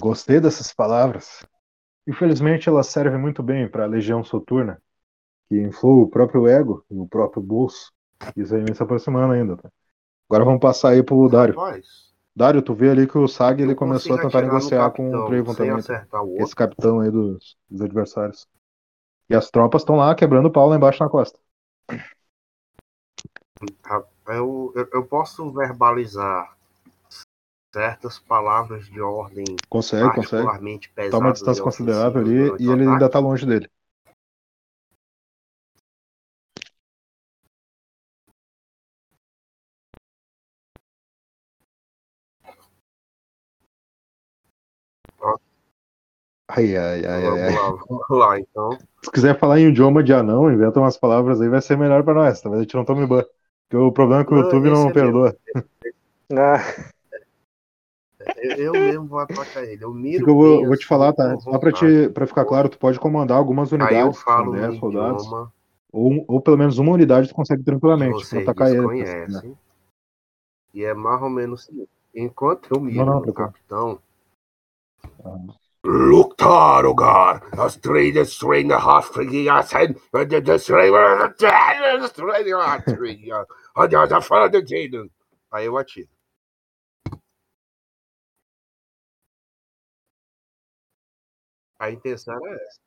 [0.00, 1.44] Gostei dessas palavras.
[2.06, 4.80] Infelizmente, elas servem muito bem para a Legião Soturna,
[5.48, 7.92] que inflou o próprio ego e o próprio bolso.
[8.36, 9.68] Isso aí vem se aproximando ainda, tá?
[10.28, 11.56] Agora vamos passar aí pro Dário.
[11.56, 15.24] Rapaz, Dário, tu vê ali que o Sag ele começou a tentar negociar com capitão
[15.24, 15.72] o Draven também,
[16.22, 18.46] o esse capitão aí dos, dos adversários.
[19.30, 21.38] E as tropas estão lá quebrando o pau lá embaixo na costa.
[24.28, 26.54] Eu, eu, eu posso verbalizar
[27.74, 30.90] certas palavras de ordem Consegue, consegue.
[30.94, 31.10] pesadas.
[31.10, 33.70] Tá uma distância considerável ali e ele ainda tá longe dele.
[46.48, 47.50] Ai, ai, ai, ai, ai.
[47.50, 48.78] Vamos lá, vamos lá, então.
[49.04, 52.14] Se quiser falar em idioma de anão, inventa umas palavras aí, vai ser melhor pra
[52.14, 52.40] nós.
[52.40, 53.24] Talvez a gente não tome ban.
[53.68, 55.36] Porque o problema é que o Não, YouTube não é perdoa.
[56.32, 56.58] Ah,
[58.36, 59.84] Eu, eu mesmo vou atacar ele.
[59.84, 61.38] Eu miro Porque eu vou, bem, vou te assim, falar, tá?
[61.40, 64.34] Só pra, te, pra ficar claro, tu pode comandar algumas Aí eu unidades, que são
[64.34, 65.26] falo 10 no soldados,
[65.92, 68.80] ou, ou pelo menos uma unidade tu consegue tranquilamente pra vocês atacar ele.
[68.80, 69.50] desconhecem.
[69.50, 69.56] né?
[70.74, 71.86] E é mais ou menos assim.
[72.14, 73.48] Enquanto eu miro Não, não, tranquilo.
[73.48, 73.98] capitão.
[75.24, 75.65] Aham.
[75.86, 82.44] Luktar, Ogar, as trade strain the half freaking ass head, and the strain the strain
[82.44, 85.10] the tree, and the fun the Jaden.
[85.52, 86.08] Aí eu atiro.
[91.78, 92.80] A intenção era essa.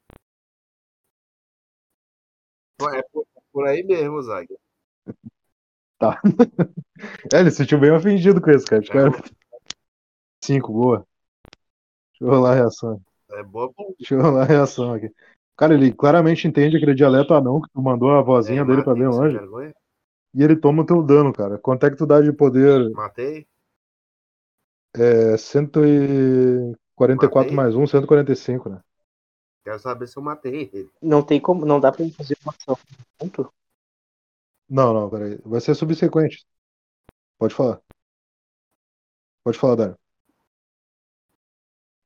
[2.78, 4.48] Pô, É por, por aí mesmo, Zag.
[6.00, 6.20] Tá.
[7.34, 8.84] É, ele se sentiu bem ofendido com isso, cara.
[8.92, 9.12] Era
[10.44, 11.09] 5, boa.
[12.20, 13.02] Deixa eu rolar a reação.
[13.32, 15.10] É boa por Deixa eu rolar a reação aqui.
[15.58, 18.94] Cara, ele claramente entende aquele dialeto anão que tu mandou a vozinha É, dele pra
[18.94, 19.38] sem longe.
[19.38, 19.74] vergonha.
[20.34, 21.58] E ele toma o teu dano, cara.
[21.58, 22.90] Quanto é que tu dá de poder?
[22.92, 23.46] Matei.
[24.96, 27.56] É 144 Matei.
[27.56, 28.82] mais 1, 145, né?
[29.64, 30.90] Quero saber se eu matei ele.
[31.02, 32.78] não tem como, não dá pra ele fazer uma ação.
[33.18, 33.54] Ponto.
[34.70, 35.40] Não, não, peraí.
[35.46, 36.46] Vai ser subsequente.
[37.38, 37.80] Pode falar.
[39.44, 39.98] Pode falar, Dário.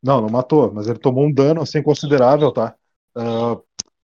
[0.03, 2.75] Não, não matou, mas ele tomou um dano assim considerável, tá?
[3.15, 3.57] Ah,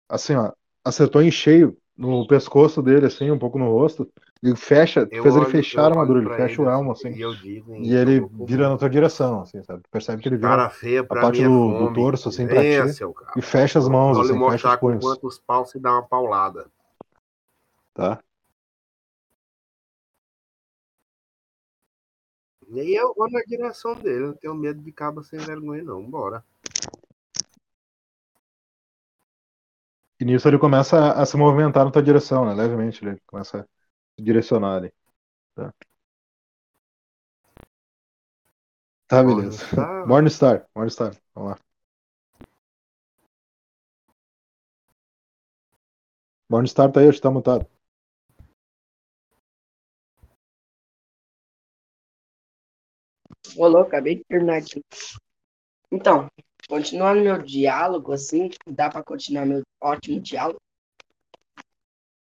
[0.09, 0.51] assim, ó,
[0.83, 4.09] acertou em cheio no pescoço dele, assim, um pouco no rosto.
[4.41, 7.09] E fecha, Eu fez ele fechar a armadura, ele fecha ele, o elmo, assim.
[7.15, 7.73] E eu digo.
[7.83, 9.83] E ele comum, vira na tua direção, assim, sabe?
[9.91, 12.71] Percebe que ele vira feia pra parte é do- do torso, assim, pra ti.
[12.71, 13.37] cara.
[13.37, 16.67] e fecha as mãos, assim, fecha os com punhos, quantos paus se dá uma paulada.
[17.93, 18.21] tá?
[22.81, 26.03] E eu vou na direção dele, não tenho medo de cabo sem vergonha, não.
[26.09, 26.43] Bora.
[30.19, 32.53] E nisso ele começa a, se movimentar na tua direção, né?
[32.53, 34.93] Levemente, ele começa a se direcionar ali.
[35.53, 35.73] Tá,
[39.07, 39.63] tá beleza.
[39.75, 40.07] Morningstar.
[40.07, 41.59] Morningstar, Morningstar, vamos lá.
[46.49, 47.67] Morningstar tá aí, acho que tá mutado.
[53.55, 54.81] Rolou, acabei de terminar aqui.
[55.91, 56.27] Então,
[56.67, 60.59] continuando meu diálogo, assim, dá pra continuar meu ótimo diálogo.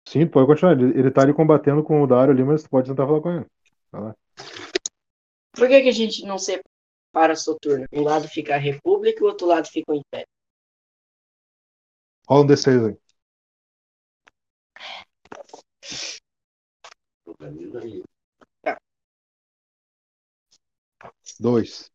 [0.07, 0.73] Sim, pode continuar.
[0.73, 3.32] Ele, ele tá ali combatendo com o Dario ali, mas tu pode tentar falar com
[3.32, 3.45] ele.
[3.91, 4.15] Vai lá.
[5.53, 7.86] Por que, que a gente não separa Soturno?
[7.91, 10.28] Um lado fica a República e o outro lado fica o Império.
[12.28, 12.97] Rola um D6 aí.
[21.40, 21.92] Dois.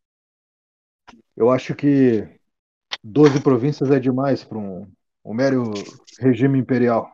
[1.37, 2.29] Eu acho que
[3.05, 4.91] 12 províncias é demais para um,
[5.25, 5.73] um mero
[6.19, 7.13] regime imperial.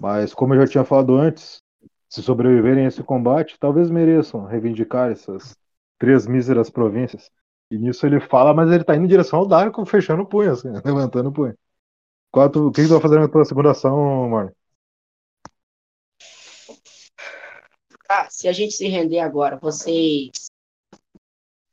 [0.00, 1.62] Mas, como eu já tinha falado antes,
[2.08, 5.56] se sobreviverem a esse combate, talvez mereçam reivindicar essas
[5.98, 7.30] três míseras províncias.
[7.70, 10.52] E nisso ele fala, mas ele tá indo em direção ao Darko, fechando o punho,
[10.52, 11.54] assim, levantando o punho.
[12.32, 14.50] Qual tu- o que tu vai fazer na tua segunda ação, Marlon?
[18.08, 20.30] Ah, se a gente se render agora, vocês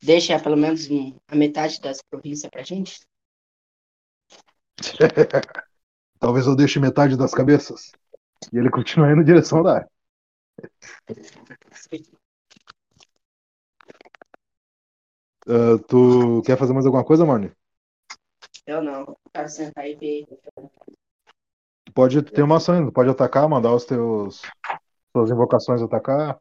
[0.04, 0.88] deixam pelo menos
[1.28, 3.00] a metade das províncias pra gente?
[6.18, 7.92] Talvez eu deixe metade das cabeças.
[8.52, 9.90] E ele continua indo em direção ao Darko.
[15.46, 17.50] Ah, tu quer fazer mais alguma coisa, Marlon?
[18.66, 19.16] Eu não.
[19.32, 20.26] Quero sentar e ver.
[21.92, 24.40] Pode ter uma ação ainda, pode atacar, mandar os teus
[25.14, 26.40] suas invocações atacar.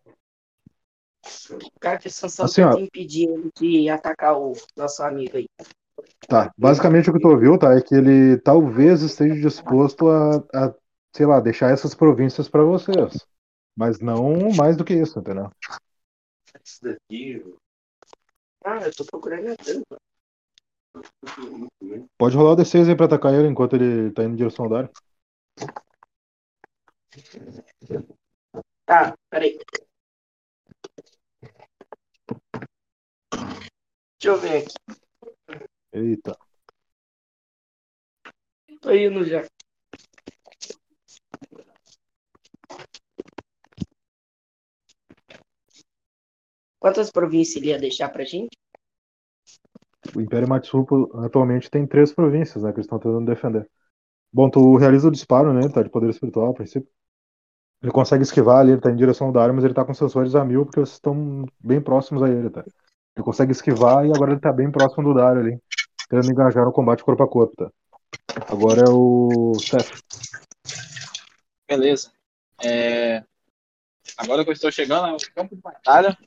[1.52, 5.48] O cara que Sansão Assim, tenta impedir ele de atacar o nosso amigo aí.
[6.28, 10.74] Tá, basicamente o que tu ouviu, tá, é que ele talvez esteja disposto a, a
[11.16, 13.26] sei lá, deixar essas províncias pra vocês.
[13.76, 15.50] Mas não mais do que isso, entendeu?
[16.64, 17.44] Isso daqui,
[18.64, 19.98] Ah, eu tô procurando a tampa.
[22.18, 24.72] Pode rolar o D6 aí pra atacar ele enquanto ele tá indo em direção ao
[24.72, 24.92] Dario.
[28.86, 29.58] Tá, peraí.
[34.24, 34.74] Deixa eu ver aqui.
[35.92, 36.38] Eita.
[38.80, 39.46] Tô indo já.
[46.80, 48.58] Quantas províncias ele ia deixar pra gente?
[50.16, 53.70] O Império Matsupo atualmente tem três províncias, né, que eles estão tentando defender.
[54.32, 56.90] Bom, tu realiza o disparo, né, ele tá de poder espiritual a princípio.
[57.82, 60.34] Ele consegue esquivar ali, ele tá em direção ao Dario, mas ele tá com sensores
[60.34, 62.64] a mil porque vocês estão bem próximos a ele, tá?
[63.16, 65.59] Ele consegue esquivar e agora ele tá bem próximo do Dario ali,
[66.09, 67.72] tentando engajar no combate corpo a corpo, tá?
[68.47, 70.01] Agora é o Seth.
[71.68, 72.11] Beleza.
[72.64, 73.24] É,
[74.18, 76.18] Agora que eu estou chegando no campo de batalha,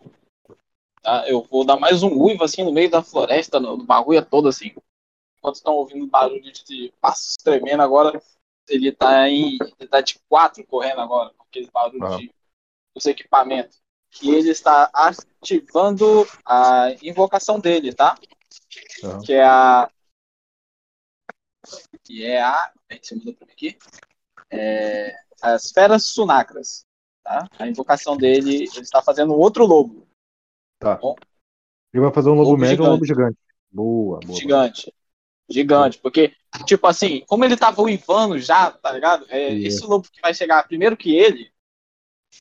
[1.02, 1.28] tá?
[1.28, 4.48] eu vou dar mais um uivo assim no meio da floresta, no, no bagulho todo
[4.48, 4.74] assim.
[5.38, 8.20] Enquanto estão ouvindo barulho de passos tremendo agora,
[8.68, 9.58] ele tá em.
[9.78, 12.16] Ele tá de quatro correndo agora, com aquele barulho Ah.
[12.16, 12.32] de,
[12.94, 13.80] dos equipamentos.
[14.22, 18.16] E ele está ativando a invocação dele, tá?
[19.04, 19.20] Aham.
[19.22, 19.90] Que é a.
[22.04, 22.72] Que é a.
[22.88, 23.76] Peraí, você mandou pra aqui.
[24.50, 26.84] É, as feras sunacras.
[27.22, 27.48] Tá?
[27.58, 30.06] A invocação dele, ele está fazendo um outro lobo,
[30.78, 30.94] Tá.
[30.96, 31.16] Bom.
[31.92, 33.38] Ele vai fazer um lobo Lobo médio ou um lobo gigante?
[33.70, 34.38] Boa, boa.
[34.38, 34.94] gigante.
[35.48, 36.34] Gigante, porque,
[36.66, 39.26] tipo assim, como ele tava uivando já, tá ligado?
[39.28, 39.78] É, Isso.
[39.78, 41.52] esse lobo que vai chegar primeiro que ele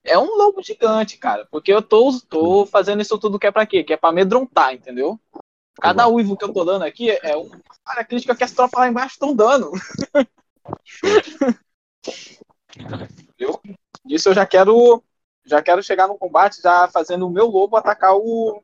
[0.03, 1.47] é um lobo gigante, cara.
[1.49, 3.83] Porque eu tô, tô fazendo isso tudo que é pra quê?
[3.83, 5.19] Que é pra amedrontar, entendeu?
[5.79, 9.13] Cada uivo que eu tô dando aqui é uma crítica que as tropas lá embaixo
[9.13, 9.71] estão dando.
[13.19, 13.61] Entendeu?
[14.07, 15.03] Isso eu já quero.
[15.47, 18.63] Já quero chegar no combate já fazendo o meu lobo atacar o.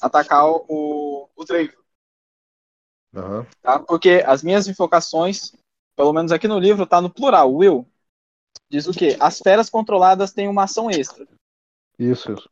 [0.00, 1.44] Atacar o, o, o
[3.14, 3.46] Aham.
[3.62, 3.78] tá?
[3.78, 5.52] Porque as minhas invocações,
[5.96, 7.52] pelo menos aqui no livro, tá no plural.
[7.52, 7.86] Will
[8.70, 9.16] diz o quê?
[9.20, 11.26] As feras controladas têm uma ação extra.
[11.98, 12.48] Isso, isso.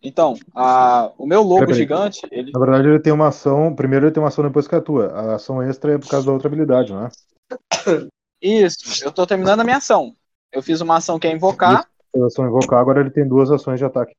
[0.00, 2.52] Então, a, o meu lobo gigante, ele.
[2.52, 3.74] Na verdade, ele tem uma ação.
[3.74, 5.08] Primeiro ele tem uma ação depois que a tua.
[5.08, 7.10] A ação extra é por causa da outra habilidade, não é?
[8.40, 10.14] Isso, eu tô terminando a minha ação.
[10.52, 11.88] Eu fiz uma ação que é invocar.
[12.14, 14.14] A ação invocar, agora ele tem duas ações de ataque.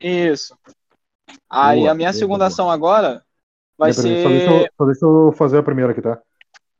[0.00, 0.56] Isso.
[1.48, 2.48] Aí Boa, a minha boa, segunda boa.
[2.48, 3.24] ação agora
[3.78, 4.22] vai ser.
[4.22, 6.20] Só deixa, eu, só deixa eu fazer a primeira aqui, tá?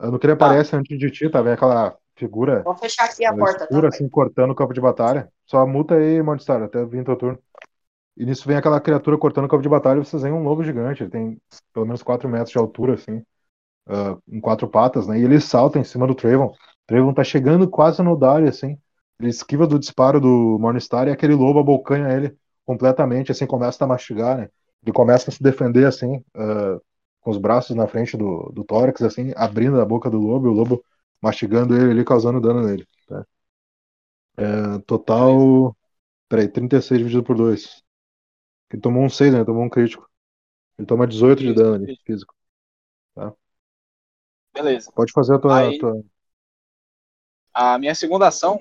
[0.01, 0.47] No que ele Tá.
[0.47, 3.65] aparece antes de ti, tá vendo aquela figura Vou fechar aqui a porta, tá?
[3.65, 5.29] escura, assim, cortando o campo de batalha.
[5.47, 7.39] Só muta aí, Mordstar, até vir teu turno.
[8.17, 10.63] E nisso vem aquela criatura cortando o campo de batalha e vocês veem um lobo
[10.63, 11.03] gigante.
[11.03, 11.39] Ele tem
[11.73, 13.23] pelo menos 4 metros de altura, assim,
[13.89, 15.19] ah, em quatro patas, né?
[15.19, 16.47] E ele salta em cima do Trayvon.
[16.47, 16.55] O
[16.87, 18.79] Trayvon tá chegando quase no Dario, assim.
[19.19, 23.87] Ele esquiva do disparo do Morningstar e aquele lobo abocanha ele completamente, assim, começa a
[23.87, 24.49] mastigar, né?
[24.83, 26.79] Ele começa a se defender, assim, ah,
[27.21, 30.49] com os braços na frente do, do tórax, assim, abrindo a boca do lobo.
[30.49, 30.85] E o lobo
[31.23, 32.87] mastigando ele ali, causando dano nele.
[33.09, 33.27] Tá?
[34.37, 35.77] É, total.
[36.29, 37.83] Peraí, 36 dividido por 2.
[38.73, 39.45] Ele tomou um 6, né?
[39.45, 40.09] Tomou um crítico.
[40.79, 42.35] Ele toma 18 de dano ali, físico.
[44.55, 44.91] Beleza.
[44.95, 45.59] Pode fazer a tua.
[45.59, 46.03] Aí- tua-
[47.55, 48.61] A minha segunda ação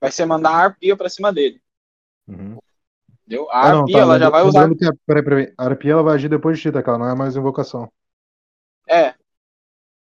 [0.00, 1.62] vai ser mandar a arpia pra cima dele.
[2.26, 2.58] Uhum.
[3.26, 3.50] Entendeu?
[3.50, 4.72] A Ah, não, arpia, tá, ela já vai usar.
[4.78, 5.54] que a, peraí, peraí.
[5.58, 6.80] A arpia ela vai agir depois de ti, tá?
[6.86, 7.90] Ela não é mais invocação.
[8.88, 9.14] É,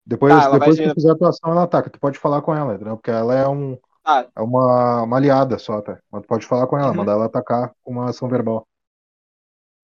[0.09, 1.91] Depois, Tá, depois que fizer a tua ação, ela ataca.
[1.91, 2.97] Tu pode falar com ela, entendeu?
[2.97, 4.27] Porque ela é, um, Ah.
[4.35, 5.99] é uma, uma aliada só, tá?
[6.11, 6.97] Mas tu pode falar com ela, Uhum.
[6.97, 8.67] mandar ela atacar com uma ação verbal.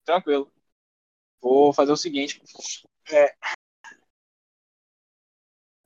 [0.03, 0.51] tranquilo.
[1.41, 2.41] Vou fazer o seguinte.
[3.11, 3.35] É.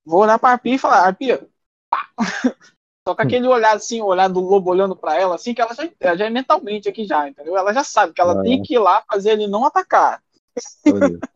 [0.06, 1.46] Vou olhar pra Arpia e falar, Arpia.
[3.08, 5.74] Só com aquele olhar assim, o olhar do lobo olhando pra ela, assim, que ela
[5.74, 7.58] já, ela já é mentalmente aqui já, entendeu?
[7.58, 10.22] Ela já sabe que ela Ah, tem que ir lá fazer ele não atacar.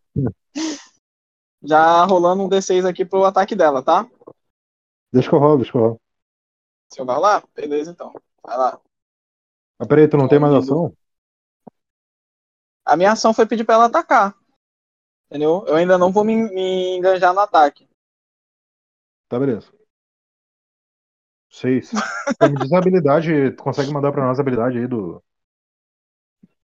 [1.64, 4.06] Já rolando um D6 aqui pro ataque dela, tá?
[5.12, 6.02] deixa que eu rolo, deixa que eu rolo.
[6.92, 7.44] Se eu vai lá?
[7.56, 8.14] Beleza, então.
[8.44, 8.80] Vai lá.
[9.80, 10.96] Ah, peraí, tu não tem mais ação?
[12.86, 14.36] A minha ação foi pedir pra ela atacar.
[15.28, 15.64] Entendeu?
[15.66, 17.90] Eu ainda não vou me, me enganjar no ataque.
[19.28, 19.72] Tá, beleza.
[21.50, 21.92] Seis.
[22.34, 25.24] Então, me diz a habilidade, tu consegue mandar pra nós a habilidade aí do.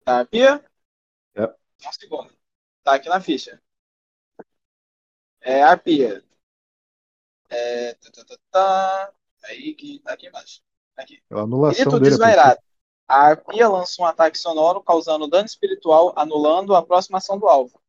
[0.04, 0.64] Tá, Arpia?
[1.34, 1.44] É.
[1.44, 2.32] Um segundo.
[2.84, 3.60] Tá aqui na ficha.
[5.46, 6.24] É Arpia.
[7.48, 7.94] É.
[7.94, 9.12] Tá, tá, tá, tá.
[9.44, 10.60] Aí que tá aqui embaixo.
[10.96, 11.22] Aqui.
[11.30, 12.06] A anulação Grito dele.
[12.06, 12.60] é desvairado.
[13.06, 17.80] A arpia lança um ataque sonoro causando dano espiritual, anulando a próxima ação do alvo.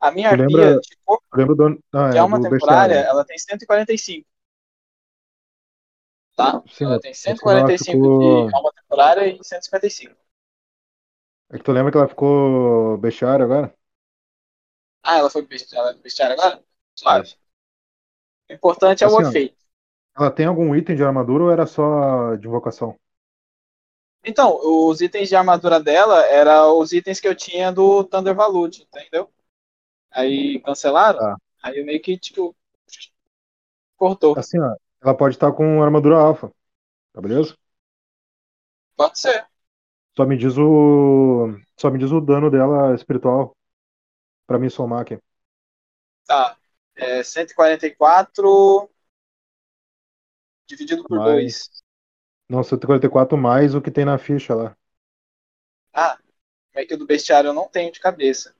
[0.00, 1.82] A minha arpia, lembra- de corpo Lembra do.
[1.92, 3.10] Ah, de é, alma do temporária, bestiário.
[3.10, 4.26] ela tem 145.
[6.34, 6.62] Tá?
[6.68, 10.16] Sim, ela mas tem senão ela 145 ficou- de alma temporária e 155.
[11.50, 13.74] É que tu lembra que ela ficou bestiário agora?
[15.02, 16.62] Ah, ela foi ela é bestiária agora?
[16.96, 17.36] Suave.
[18.50, 19.56] O importante é o Assim, efeito.
[20.16, 22.96] Ela tem algum item de armadura ou era só de invocação?
[24.24, 28.82] Então, os itens de armadura dela eram os itens que eu tinha do Thunder Valute,
[28.82, 29.30] entendeu?
[30.10, 31.36] Aí cancelaram, Tá.
[31.62, 32.56] aí eu meio que, tipo,
[33.96, 34.34] cortou.
[34.36, 36.50] Assim, ó, ela pode estar com armadura alfa.
[37.12, 37.56] Tá beleza?
[38.94, 39.46] Pode ser.
[40.16, 41.56] Só me diz o.
[41.78, 43.56] Só me diz o dano dela espiritual.
[44.46, 45.18] Pra mim somar aqui.
[46.26, 46.56] Tá.
[46.96, 48.90] É 144
[50.68, 51.32] dividido por Mais.
[51.32, 51.70] 2.
[52.48, 54.76] Não, 144 mais o que tem na ficha lá.
[55.92, 56.16] Ah,
[56.72, 58.54] como é que o do bestiário eu não tenho de cabeça?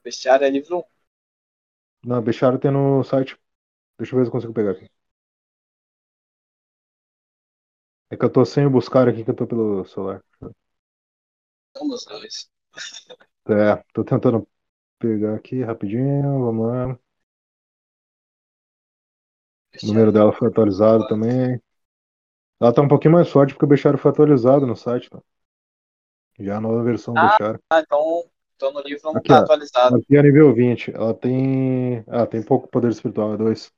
[0.00, 0.84] O bestiário é livro 1.
[2.04, 3.36] Não, bestiário tem no site.
[3.98, 4.88] Deixa eu ver se eu consigo pegar aqui.
[8.10, 10.22] É que eu tô sem o buscar aqui que eu tô pelo celular.
[11.76, 12.50] Somos dois.
[13.48, 14.48] É, tô tentando
[15.02, 16.22] pegar aqui rapidinho.
[16.22, 16.98] Vamos lá.
[19.82, 21.60] O número dela foi atualizado também.
[22.60, 25.10] Ela tá um pouquinho mais forte porque o bestiário foi atualizado no site.
[25.10, 25.20] Tá?
[26.38, 27.60] Já a nova versão do Ah, bestiário.
[27.70, 28.24] Ah, então,
[28.54, 29.96] então no livro não Aqui, tá atualizado.
[29.96, 30.94] Aqui é nível 20.
[30.94, 32.04] Ela tem.
[32.06, 33.72] Ah, tem pouco poder espiritual, é 2.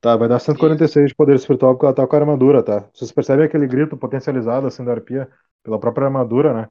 [0.00, 2.88] Tá, vai dar 146 de poder espiritual porque ela tá com a armadura, tá?
[2.92, 5.30] Vocês percebem aquele grito potencializado assim da arpia
[5.62, 6.68] pela própria armadura, né?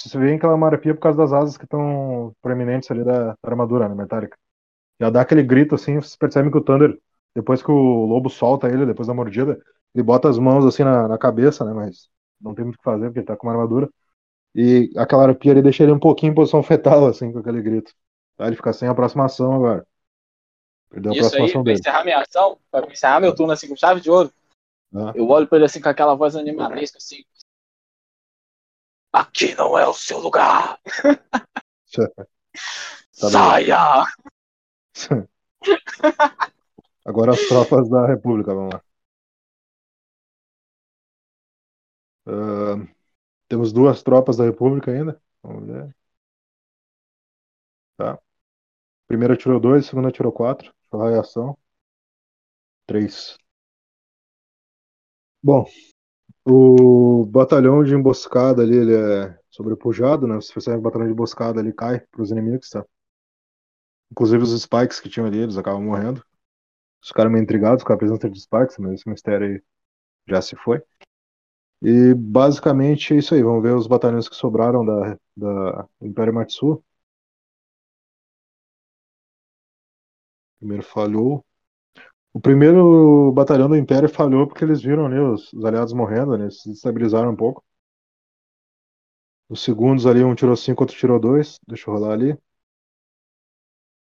[0.00, 3.04] Vocês veem que ela é uma arpia por causa das asas que estão proeminentes ali
[3.04, 4.36] da armadura, né, metálica.
[4.98, 6.98] Já dá aquele grito assim, vocês percebem que o Thunder,
[7.34, 9.60] depois que o lobo solta ele, depois da mordida,
[9.94, 11.72] ele bota as mãos assim na, na cabeça, né?
[11.74, 12.08] Mas
[12.40, 13.88] não tem muito o que fazer porque ele tá com uma armadura.
[14.54, 17.92] E aquela arpia ali deixa ele um pouquinho em posição fetal, assim, com aquele grito.
[18.36, 18.46] Tá?
[18.46, 19.86] Ele fica sem aproximação agora.
[20.90, 21.80] Perdeu a Isso aí, aproximação pra dele.
[21.80, 24.32] encerrar minha ação, pra encerrar meu turno assim com chave de ouro,
[24.94, 25.12] Ah.
[25.14, 27.22] eu olho pra ele assim com aquela voz animalesca assim.
[29.12, 30.78] Aqui não é o seu lugar!
[31.92, 32.26] Tá.
[33.12, 34.04] Saia!
[37.04, 38.82] Agora as tropas da República, vamos lá.
[42.26, 42.76] Ah,
[43.48, 45.20] temos duas tropas da República ainda.
[45.42, 45.94] Vamos ver.
[47.96, 48.18] Tá.
[49.08, 50.66] Primeira tirou dois, segunda tirou quatro.
[50.66, 51.58] Deixa eu rolar a ação.
[52.86, 53.38] Três.
[55.42, 55.66] Bom,
[56.44, 60.36] o batalhão de emboscada ali, ele é sobrepujado, né?
[60.36, 62.84] Você percebe que o batalhão de emboscada ali cai para os inimigos, tá?
[64.10, 66.24] Inclusive os spikes que tinham ali, eles acabam morrendo.
[67.02, 69.62] Os ficaram meio intrigados com a presença de spikes, mas esse mistério aí
[70.28, 70.82] já se foi.
[71.82, 73.42] E basicamente é isso aí.
[73.42, 76.82] Vamos ver os batalhões que sobraram da, da Império Matsu.
[80.58, 81.44] Primeiro falhou.
[82.32, 86.50] O primeiro batalhão do Império falhou porque eles viram ali os, os aliados morrendo, né?
[86.50, 87.64] Se estabilizaram um pouco.
[89.48, 91.58] Os segundos ali, um tirou cinco, outro tirou dois.
[91.66, 92.36] Deixa eu rolar ali.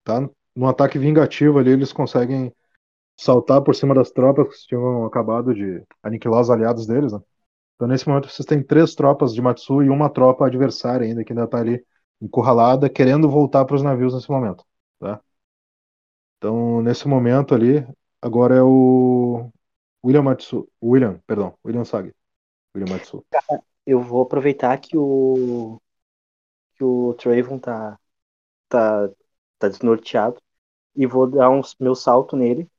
[0.03, 0.30] Tá?
[0.59, 2.53] num ataque vingativo ali, eles conseguem
[3.17, 7.20] saltar por cima das tropas que tinham acabado de aniquilar os aliados deles, né?
[7.76, 11.34] Então, nesse momento, vocês têm três tropas de Matsu e uma tropa adversária ainda, que
[11.34, 11.84] ainda tá ali
[12.22, 14.65] encurralada, querendo voltar para os navios nesse momento,
[14.99, 15.22] tá?
[16.38, 17.86] Então, nesse momento ali,
[18.22, 19.49] agora é o
[20.05, 22.13] William Matsu, William, perdão, William Sagi.
[22.76, 23.26] William Matsu.
[23.86, 25.82] Eu vou aproveitar que o
[26.76, 27.99] que o Trayvon tá
[28.70, 29.09] tá
[29.59, 30.41] tá desnorteado
[30.95, 32.70] e vou dar um meu salto nele,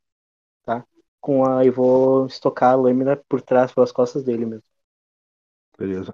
[0.63, 0.85] tá?
[1.21, 4.63] Com a e vou estocar a lâmina por trás pelas costas dele mesmo.
[5.77, 6.13] Beleza.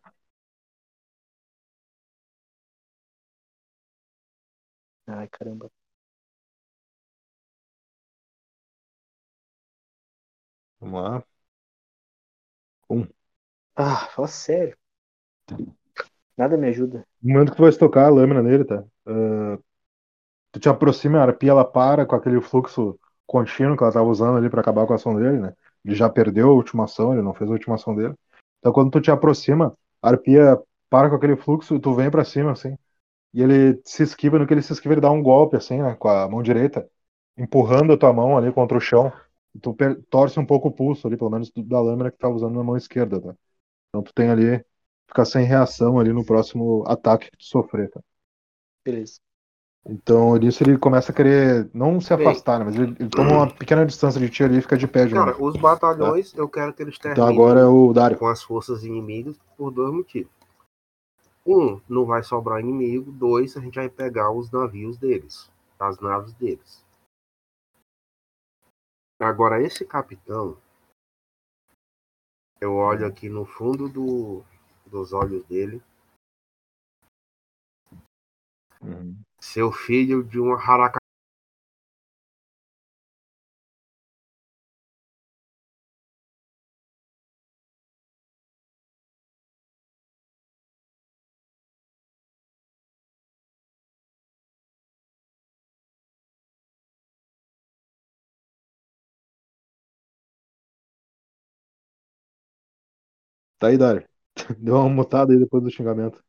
[5.07, 5.69] Ai, caramba.
[10.79, 11.23] Vamos lá.
[13.77, 14.77] Ah, fala sério.
[16.37, 17.05] Nada me ajuda.
[17.21, 18.83] No momento que tu vai estocar a lâmina nele, tá?
[19.05, 19.57] Ah,
[20.51, 24.37] tu te aproxima, a arpia ela para com aquele fluxo contínuo que ela tava usando
[24.37, 25.53] ali pra acabar com a ação dele, né?
[25.85, 28.15] Ele já perdeu a ultimação, ele não fez a ultimação dele.
[28.59, 30.59] Então quando tu te aproxima, a arpia
[30.89, 32.77] para com aquele fluxo e tu vem pra cima, assim.
[33.33, 35.95] E ele se esquiva, no que ele se esquiva, ele dá um golpe, assim, né?
[35.95, 36.87] Com a mão direita,
[37.37, 39.11] empurrando a tua mão ali contra o chão.
[39.61, 39.75] Tu
[40.09, 42.77] torce um pouco o pulso ali, pelo menos da lâmina que tá usando na mão
[42.77, 43.35] esquerda, tá?
[43.89, 44.63] Então tu tem ali,
[45.07, 48.01] ficar sem reação ali no próximo ataque que tu sofrer, tá?
[48.85, 49.19] Beleza.
[49.89, 52.65] Então nisso ele começa a querer não se afastar, né?
[52.65, 55.13] Mas ele, ele toma uma pequena distância de ti ali e fica de pé de
[55.13, 55.47] Cara, novo.
[55.47, 58.17] os batalhões, eu quero que eles Então terminem agora é o Dario.
[58.17, 60.31] com as forças inimigas por dois motivos.
[61.45, 63.09] Um, não vai sobrar inimigo.
[63.09, 65.49] Dois, a gente vai pegar os navios deles,
[65.79, 66.83] as naves deles.
[69.19, 70.61] Agora, esse capitão,
[72.61, 74.43] eu olho aqui no fundo do,
[74.85, 75.81] dos olhos dele,
[78.79, 79.19] Uhum.
[79.39, 80.55] seu filho de uma
[103.59, 104.07] Tá aí, Dario.
[104.59, 106.23] Deu uma mutada aí depois do xingamento.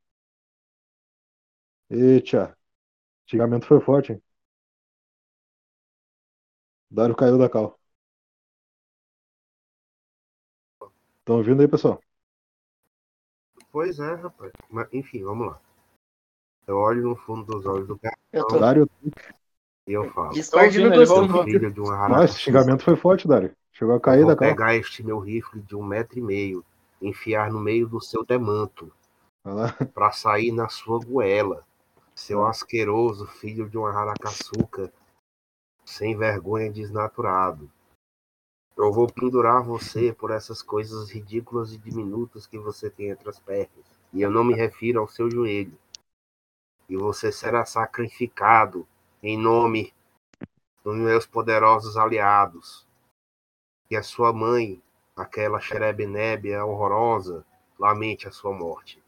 [1.91, 2.57] Eita,
[3.27, 4.23] xingamento foi forte, hein?
[6.91, 7.79] Dario caiu da cal.
[11.21, 12.01] Estão ouvindo aí, pessoal?
[13.73, 14.53] Pois é, rapaz.
[14.69, 15.61] Mas, enfim, vamos lá.
[16.69, 18.59] Eu olho no fundo dos olhos do cara Eu tô.
[18.59, 18.89] Dario,
[19.89, 20.31] e eu falo.
[20.33, 21.29] Discord não ouvindo, ele Seu gostou.
[21.29, 21.45] voltou.
[21.45, 23.55] filho de uma nossa, esse xingamento foi forte, Dario.
[23.73, 24.49] Chegou a cair Eu da vou cal.
[24.49, 26.65] pegar este meu rifle de um metro e meio,
[27.01, 28.93] enfiar no meio do seu demanto,
[29.95, 31.67] pra sair na sua goela.
[32.15, 34.93] Seu asqueroso filho de uma haracaçuca,
[35.85, 37.71] sem vergonha desnaturado.
[38.77, 43.39] Eu vou pendurar você por essas coisas ridículas e diminutas que você tem entre as
[43.39, 43.85] pernas.
[44.13, 45.77] E eu não me refiro ao seu joelho.
[46.89, 48.87] E você será sacrificado
[49.23, 49.93] em nome
[50.85, 52.87] dos meus poderosos aliados.
[53.91, 54.81] E a sua mãe,
[55.19, 57.45] aquela xerebenébia horrorosa,
[57.79, 59.03] lamente a sua morte.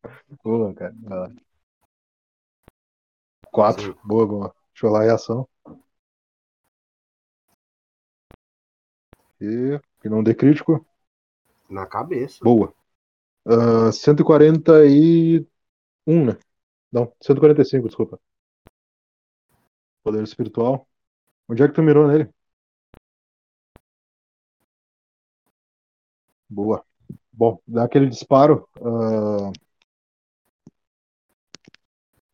[0.44, 0.94] Boa, cara.
[1.02, 1.28] Vai lá.
[3.52, 3.92] Quatro.
[3.92, 3.98] Sim.
[4.04, 4.54] Boa, boa.
[4.72, 5.48] Deixa eu lá a reação.
[9.40, 10.86] E que não dê crítico.
[11.68, 12.38] Na cabeça.
[12.42, 12.72] Boa.
[13.46, 16.38] Ah, 141, né?
[16.92, 18.20] Não, 145, desculpa.
[20.02, 20.88] Poder espiritual.
[21.48, 22.30] Onde é que tu mirou nele?
[26.48, 26.84] Boa.
[27.32, 28.68] Bom, dá aquele disparo.
[28.80, 29.52] ah,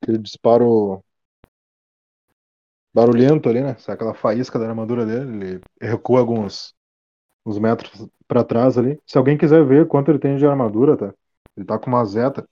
[0.01, 1.03] aquele disparo
[2.95, 3.76] barulhento ali, né?
[3.78, 5.47] Sai aquela faísca da armadura dele.
[5.47, 6.74] Ele recua alguns
[7.45, 8.99] uns metros pra trás ali.
[9.07, 11.14] Se alguém quiser ver quanto ele tem de armadura, tá?
[11.57, 12.47] Ele tá com uma zeta.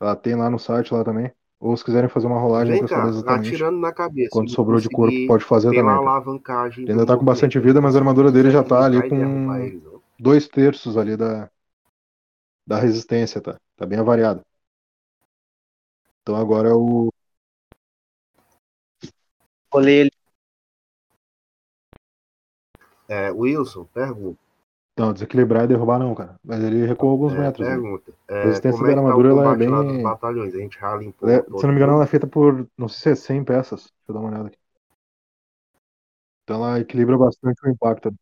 [0.00, 1.30] Ela tem lá no site lá também.
[1.58, 4.30] Ou se quiserem fazer uma rolagem Vem pra cá, saber exatamente atirando na cabeça.
[4.30, 6.04] quanto sobrou de corpo, pode fazer Pela também.
[6.04, 6.10] tá?
[6.10, 6.84] alavancagem.
[6.84, 9.80] Ele ainda tá com bastante vida, mas a armadura dele já tá ali com
[10.18, 11.48] dois terços ali da,
[12.66, 13.58] da resistência, tá?
[13.76, 14.42] Tá bem avariado.
[16.22, 17.08] Então agora é o.
[19.72, 20.10] Olhei ele.
[23.08, 24.38] É, Wilson, pergunta.
[24.98, 26.40] Não, desequilibrar e derrubar não, cara.
[26.42, 27.66] Mas ele recuou alguns É, metros.
[27.66, 27.74] né?
[27.74, 28.12] pergunta.
[28.28, 30.54] É, A resistência é da tá armadura, ela é bem- batalhões?
[30.54, 31.28] A gente limpou.
[31.28, 32.66] Ela é- todo se não me engano, ela é feita por.
[32.78, 33.80] Não sei se é 100 peças.
[33.82, 34.58] Deixa eu dar uma olhada aqui.
[36.44, 38.14] Então ela equilibra bastante o impacto.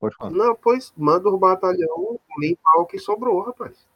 [0.00, 0.30] Pode falar.
[0.30, 3.86] Não, pois manda o batalhão limpar o que sobrou, rapaz.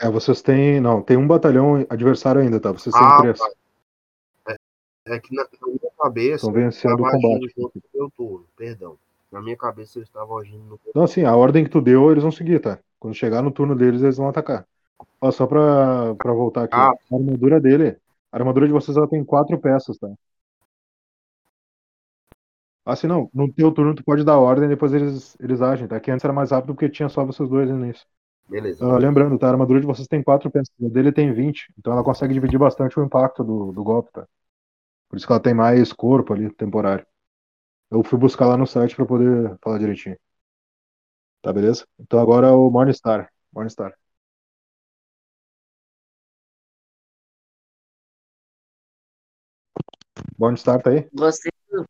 [0.00, 0.80] É, vocês têm.
[0.80, 2.70] Não, tem um batalhão adversário ainda, tá?
[2.70, 3.38] Vocês têm Ah, três.
[3.38, 3.48] tá.
[5.06, 7.54] É que na, na minha cabeça o estava agindo combate.
[7.56, 8.98] junto com o meu turno, perdão.
[9.30, 12.22] Na minha cabeça eles estavam agindo no Então, assim, a ordem que tu deu, eles
[12.22, 12.78] vão seguir, tá?
[12.98, 14.66] Quando chegar no turno deles, eles vão atacar.
[15.20, 16.74] Ó, só pra, pra voltar aqui.
[16.74, 16.90] Ah.
[16.90, 17.96] A armadura dele.
[18.32, 20.08] A armadura de vocês ela tem quatro peças, tá?
[22.84, 23.30] Assim, não.
[23.32, 26.00] No teu turno tu pode dar ordem e depois eles, eles agem, tá?
[26.00, 28.06] Que antes era mais rápido porque tinha só vocês dois nisso.
[28.48, 28.84] Beleza.
[28.84, 29.48] Ah, lembrando, tá?
[29.48, 30.72] A armadura de vocês tem quatro peças.
[30.84, 31.72] A dele tem 20.
[31.78, 34.26] Então ela consegue dividir bastante o impacto do, do golpe, tá?
[35.08, 37.06] Por isso que ela tem mais corpo ali, temporário.
[37.90, 40.16] Eu fui buscar lá no site pra poder falar direitinho.
[41.42, 41.86] Tá, beleza?
[41.98, 43.30] Então agora é o Morningstar.
[43.52, 43.94] Morningstar.
[50.38, 51.08] Morningstar tá aí?
[51.12, 51.84] Gostei do,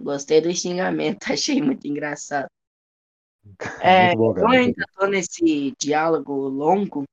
[0.00, 2.48] gostei do xingamento, achei muito engraçado.
[3.80, 4.46] É, Muito bom, cara.
[4.46, 7.04] eu ainda tô nesse diálogo longo.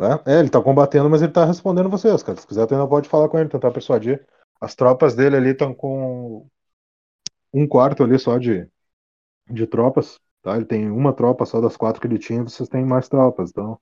[0.00, 0.22] Bom.
[0.26, 2.38] É, ele tá combatendo, mas ele tá respondendo vocês, cara.
[2.40, 4.26] Se quiser, tu ainda pode falar com ele, tentar persuadir.
[4.60, 6.46] As tropas dele ali estão com
[7.52, 8.68] um quarto ali só de,
[9.50, 10.56] de tropas, tá?
[10.56, 13.80] Ele tem uma tropa só das quatro que ele tinha, vocês têm mais tropas, então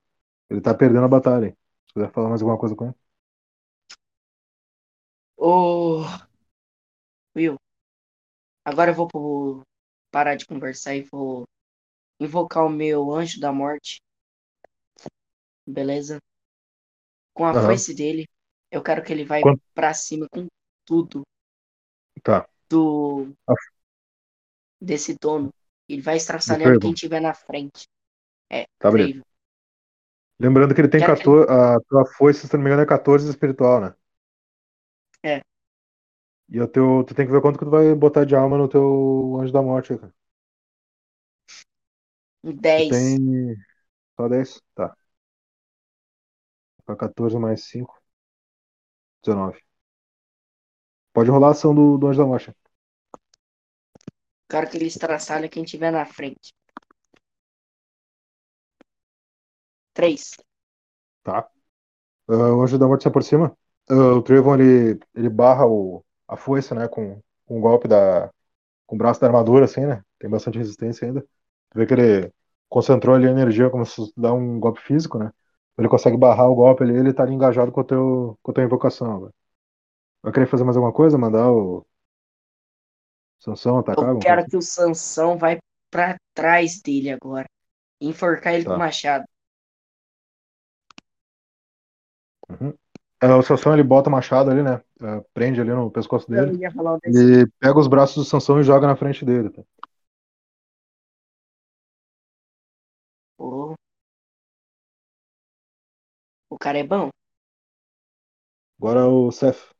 [0.51, 1.47] ele tá perdendo a batalha.
[1.47, 1.57] hein?
[1.89, 2.95] Se quiser falar mais alguma coisa com ele.
[5.37, 6.05] Ô,
[7.35, 7.57] Will,
[8.64, 9.62] agora eu vou
[10.11, 11.45] parar de conversar e vou
[12.21, 14.01] invocar o meu anjo da morte.
[15.69, 16.19] Beleza?
[17.35, 17.66] Com a Aham.
[17.66, 18.27] foice dele,
[18.71, 20.47] eu quero que ele vai Quanto- pra cima com
[20.87, 21.23] tudo
[22.23, 22.49] Tá.
[22.71, 23.55] do Ah.
[24.81, 25.53] desse dono.
[25.89, 27.87] Ele vai Do estraçalhando quem tiver na frente.
[28.51, 28.91] É, Tá.
[28.91, 29.23] Craven.
[30.41, 31.51] Lembrando que ele tem Quero que 14.
[31.53, 33.95] A tua foice, se não me engano, é 14 espiritual, né?
[35.23, 35.43] É.
[36.49, 38.69] E o teu, tu tem que ver quanto que tu vai botar de alma no
[38.69, 40.14] teu anjo da morte, cara.
[42.43, 42.89] Um Tu 10.
[42.89, 43.57] tem
[44.16, 44.62] só 10?
[44.75, 44.97] Tá.
[46.89, 48.01] Pra 14 mais 5.
[49.22, 49.61] 19.
[51.12, 52.51] Pode rolar a ação do, do anjo da morte.
[54.49, 56.55] Quero que ele estraçalhe quem tiver na frente.
[59.93, 60.39] 3.
[61.22, 61.47] Tá.
[62.28, 63.55] Ah, o anjo da morte se aproxima.
[63.91, 66.89] Ah, o Trevon ele, ele barra o, a foice, né?
[66.89, 68.32] Com, com o golpe da.
[68.86, 70.03] Com o braço da armadura, assim, né?
[70.18, 71.20] Tem bastante resistência ainda.
[71.20, 72.32] Tu vê que ele
[72.70, 75.32] concentrou ali a energia como se dar um golpe físico, né?
[75.79, 78.55] Ele consegue barrar o golpe ali, ele tá ali engajado com, o teu, com a
[78.55, 79.14] tua invocação.
[79.14, 79.33] agora.
[80.22, 81.16] Vai querer fazer mais alguma coisa?
[81.16, 81.87] Mandar o.
[83.39, 84.09] Sansão atacar?
[84.09, 85.59] Eu quero que o Sansão vai
[85.89, 87.47] pra trás dele agora.
[88.01, 88.70] Enforcar ele Tá.
[88.70, 89.24] com o machado.
[93.22, 94.83] É, o Sansão ele bota o machado ali, né?
[95.01, 96.59] É, prende ali no pescoço dele.
[97.05, 99.51] Ele pega os braços do Sansão e joga na frente dele.
[99.51, 99.62] Tá?
[106.51, 107.09] O cara é bom.
[108.81, 109.73] Agora o Seth.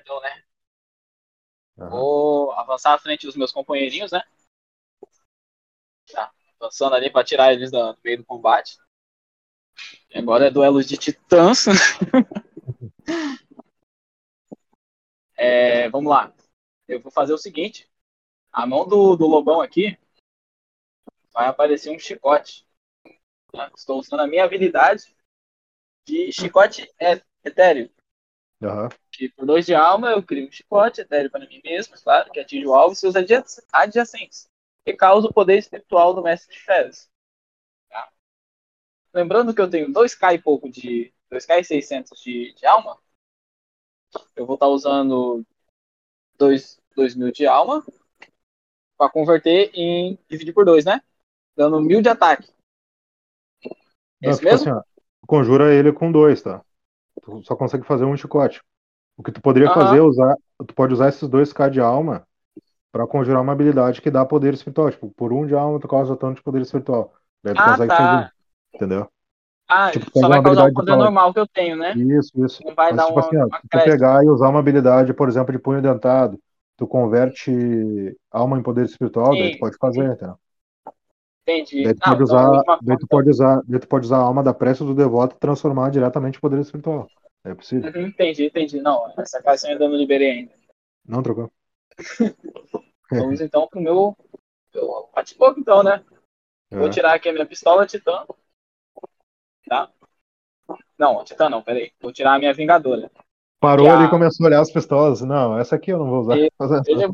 [0.00, 0.42] Então, né?
[1.78, 1.90] Aham.
[1.90, 4.22] Vou avançar à frente dos meus companheirinhos, né?
[6.12, 6.30] Tá.
[6.60, 8.76] Avançando ali pra tirar eles do meio do combate.
[10.14, 11.66] E agora é duelo de titãs.
[15.36, 16.32] É, vamos lá.
[16.88, 17.88] Eu vou fazer o seguinte.
[18.52, 19.98] A mão do, do lobão aqui
[21.32, 22.66] vai aparecer um chicote.
[23.52, 23.70] tá?
[23.76, 25.14] Estou usando a minha habilidade
[26.06, 27.90] de chicote é- etéreo.
[28.62, 28.88] Aham.
[29.12, 32.40] que por dois de alma eu crio um chicote etéreo para mim mesmo, claro, que
[32.40, 34.48] atinge o alvo e seus adja- adjacentes,
[34.86, 37.10] e causa o poder espiritual do mestre de feras.
[37.90, 38.10] Tá?
[39.12, 41.12] Lembrando que eu tenho 2k e pouco de.
[41.30, 42.98] 2k e 600 de, de alma,
[44.34, 45.44] eu vou estar usando
[46.38, 47.84] 2, 2 mil de alma
[48.96, 50.18] para converter em.
[50.28, 51.00] dividir por 2, né?
[51.56, 52.48] Dando mil de ataque.
[54.22, 54.54] É Não, isso tipo mesmo?
[54.54, 56.62] assim, ó, tu conjura ele com dois, tá?
[57.22, 58.62] Tu só consegue fazer um chicote.
[59.16, 59.70] O que tu poderia Aham.
[59.70, 60.36] fazer é usar.
[60.66, 62.26] Tu pode usar esses dois K de alma
[62.92, 64.90] pra conjurar uma habilidade que dá poder espiritual.
[64.90, 67.14] Tipo, por um de alma tu causa tanto de poder espiritual.
[67.44, 67.96] Daí tu Ah, consegue tá.
[67.96, 68.32] fazer.
[68.74, 69.08] Entendeu?
[69.68, 71.94] Ah, tipo, só vai causar o poder normal que eu tenho, né?
[71.94, 72.62] Isso, isso.
[72.64, 75.14] Não vai Mas, dar tipo uma, assim, uma se tu pegar e usar uma habilidade,
[75.14, 76.40] por exemplo, de punho dentado,
[76.76, 77.50] tu converte
[78.30, 80.38] alma em poder espiritual, daí tu Sim, pode fazer, entendeu?
[81.50, 81.82] Entendi.
[81.82, 84.22] Daí tu Não, pode então, usar, daí tu pode usar, daí tu pode usar a
[84.22, 87.08] alma da prece do devoto e transformar diretamente em poder espiritual.
[87.44, 87.90] É possível?
[87.92, 88.80] Uhum, entendi, entendi.
[88.80, 90.52] Não, essa classe eu ainda não liberei ainda.
[91.06, 91.50] Não trocou.
[93.10, 94.16] Vamos então pro meu,
[94.74, 96.04] meu bate-boca, então, né?
[96.70, 96.90] Vou É.
[96.90, 98.24] tirar aqui a minha pistola Titã.
[99.68, 99.90] Tá?
[100.98, 101.90] Não, Titã não, peraí.
[102.00, 103.10] Vou tirar a minha Vingadora.
[103.58, 105.20] Parou E ali a- e começou a olhar as pistolas.
[105.22, 106.36] Não, essa aqui eu não vou usar.
[106.36, 106.50] Ele
[106.86, 107.06] ele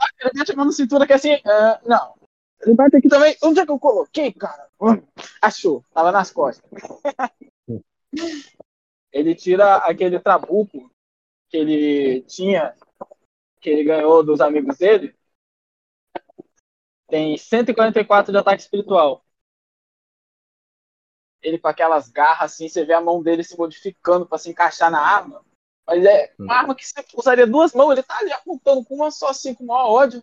[0.57, 1.33] mão na cintura que assim.
[1.47, 2.15] ah, não.
[2.61, 3.37] Ele bate aqui também.
[3.43, 4.69] Onde é que eu coloquei, cara?
[4.81, 5.03] Hum,
[5.41, 5.85] Achou.
[5.93, 6.69] Tava nas costas.
[9.13, 10.91] ele tira aquele trabuco
[11.49, 12.75] que ele tinha,
[13.61, 15.15] que ele ganhou dos amigos dele.
[17.09, 19.25] Tem 144 de ataque espiritual.
[21.41, 24.91] Ele com aquelas garras assim, você vê a mão dele se modificando para se encaixar
[24.91, 25.45] na arma.
[25.87, 29.11] Mas é uma arma que você usaria duas mãos, ele tá ali apontando com uma
[29.13, 30.23] só assim, com o maior ódio.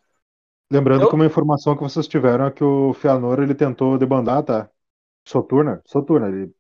[0.74, 4.44] Lembrando Eu- que uma informação que vocês tiveram é que o Feanor ele tentou debandar,
[4.44, 4.70] tá?
[5.24, 6.52] Soturna, Soturna, ele,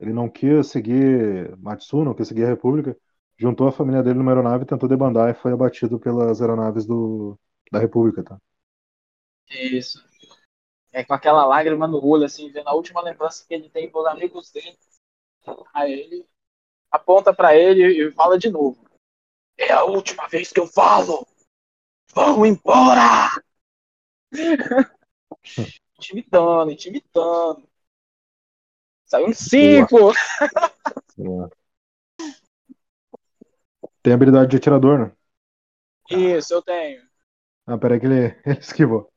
[0.00, 2.96] ele não quis seguir Matsu, não quis seguir a República,
[3.38, 7.38] juntou a família dele numa aeronave, tentou debandar e foi abatido pelas aeronaves do,
[7.70, 8.38] da República, tá?
[9.48, 10.04] Isso.
[10.92, 14.00] É com aquela lágrima no olho, assim, vendo a última lembrança que ele tem com
[14.00, 14.76] os amigos dele.
[15.72, 16.26] Aí ele
[16.90, 18.84] aponta pra ele e fala de novo.
[19.56, 21.24] É a última vez que eu falo!
[22.14, 23.30] Vão embora!
[25.98, 27.68] intimidando, intimidando.
[29.06, 30.12] Saiu um cinco!
[30.12, 30.14] É.
[34.02, 35.12] Tem habilidade de atirador, né?
[36.10, 37.02] Isso, eu tenho.
[37.66, 39.10] Ah, peraí que ele, ele esquivou.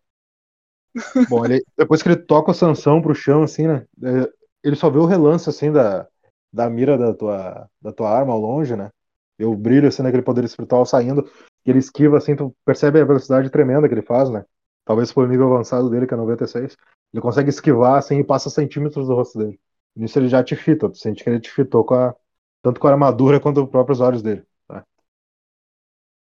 [1.29, 3.85] Bom, ele, depois que ele toca a sanção pro chão, assim, né?
[4.03, 4.31] é,
[4.63, 6.07] Ele só vê o relance, assim, da,
[6.51, 8.89] da mira da tua, da tua arma ao longe, né?
[9.37, 11.29] E o brilho, assim, daquele poder espiritual saindo.
[11.65, 14.45] E ele esquiva, assim, tu percebe a velocidade tremenda que ele faz, né?
[14.87, 16.77] Talvez por nível avançado dele, que é 96.
[17.13, 19.59] Ele consegue esquivar, assim, e passa centímetros do rosto dele.
[19.93, 22.15] Nisso ele já te fita, tu sente que ele te fitou com a,
[22.61, 24.45] tanto com a armadura quanto os próprios olhos dele.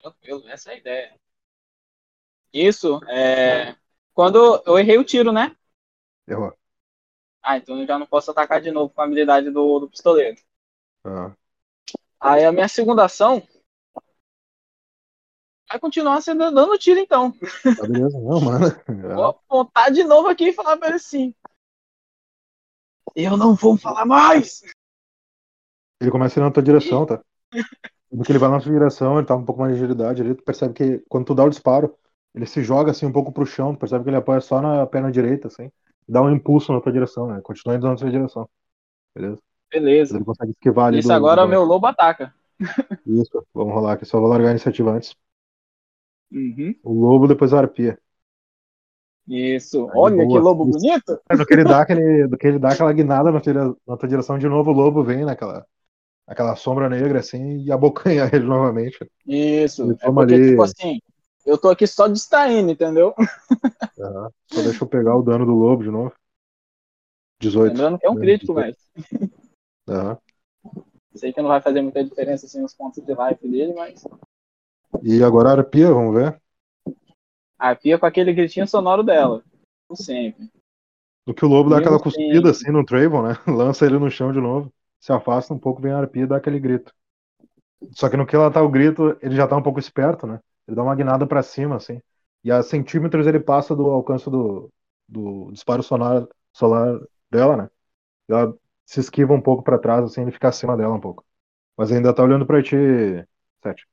[0.02, 1.14] Tranquilo, essa é a ideia.
[2.54, 3.76] Isso, é.
[4.14, 5.56] Quando eu errei o tiro, né?
[6.28, 6.54] Errou.
[7.42, 10.38] Ah, então eu já não posso atacar de novo com a habilidade do, do pistoleiro.
[11.06, 11.32] Ah,
[12.20, 13.42] Aí a minha segunda ação
[15.70, 17.32] vai continuar sendo dando tiro então.
[17.32, 18.20] tá beleza.
[18.20, 18.66] Não, mano.
[19.16, 21.34] Vou apontar de novo aqui e falar pra ele assim.
[23.16, 24.62] Eu não vou falar mais!
[26.02, 27.22] Ele começa a ir na tua direção, tá?
[28.12, 30.36] No que ele vai na tua direção, ele tá um pouco mais de agilidade ali,
[30.36, 31.96] tu percebe que quando tu dá o disparo,
[32.34, 34.86] ele se joga assim um pouco pro chão, tu percebe que ele apoia só na
[34.86, 35.72] perna direita, assim,
[36.08, 37.42] dá um impulso na tua direção, né?
[37.42, 38.50] Continua indo na tua direção.
[39.16, 39.40] Beleza?
[39.72, 40.16] Beleza.
[40.16, 42.34] Ele consegue esquivar ali Isso do- agora do- o meu lobo ataca.
[43.06, 45.16] Isso, vamos rolar aqui, só vou largar a iniciativa antes.
[46.32, 46.76] Uhum.
[46.84, 47.98] O lobo, depois a arpia.
[49.28, 49.90] Isso.
[49.92, 50.40] Aí, Olha que boa.
[50.40, 50.80] lobo Isso.
[50.80, 51.22] bonito.
[51.38, 54.10] Do que ele dá aquele, do que ele dá aquela guinada na tua, na tua
[54.10, 55.66] direção, de novo o lobo vem naquela
[56.28, 59.00] aquela sombra negra assim e abocanha ele novamente.
[59.26, 59.84] Isso.
[59.84, 61.00] Ele É porque, ali- tipo assim,
[61.46, 63.14] eu tô aqui só distraindo, entendeu?
[64.00, 64.32] Aham.
[64.48, 66.14] Só deixa eu pegar o dano do lobo de novo.
[67.42, 67.74] 18.
[67.74, 68.22] Lembrando que é um né?
[68.22, 68.76] crítico, velho.
[69.88, 70.20] Aham.
[71.16, 74.04] Sei que não vai fazer muita diferença assim nos pontos de life dele, mas.
[75.04, 76.42] E agora a arpia, vamos ver.
[77.58, 79.44] A pia com aquele gritinho sonoro dela.
[79.88, 80.50] Como sempre.
[81.28, 83.38] No que o lobo dá aquela cuspida assim no Trayvon, né?
[83.48, 84.74] Lança ele no chão de novo.
[85.00, 86.94] Se afasta um pouco, vem a arpia e dá aquele grito.
[87.92, 90.40] Só que no que ela tá o grito, ele já tá um pouco esperto, né?
[90.68, 92.02] Ele dá uma guinada pra cima, assim.
[92.44, 94.70] E a centímetros ele passa do alcance do,
[95.08, 97.00] do disparo sonar, solar
[97.30, 97.70] dela, né?
[98.28, 98.54] Ela
[98.86, 101.24] se esquiva um pouco pra trás, assim, ele fica acima dela um pouco.
[101.78, 102.76] Mas ainda tá olhando pra ti,
[103.62, 103.86] Sete.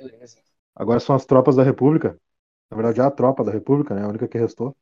[0.00, 0.38] Beleza.
[0.74, 2.18] Agora são as tropas da República.
[2.70, 4.04] Na verdade, é a tropa da República, né?
[4.04, 4.76] A única que restou.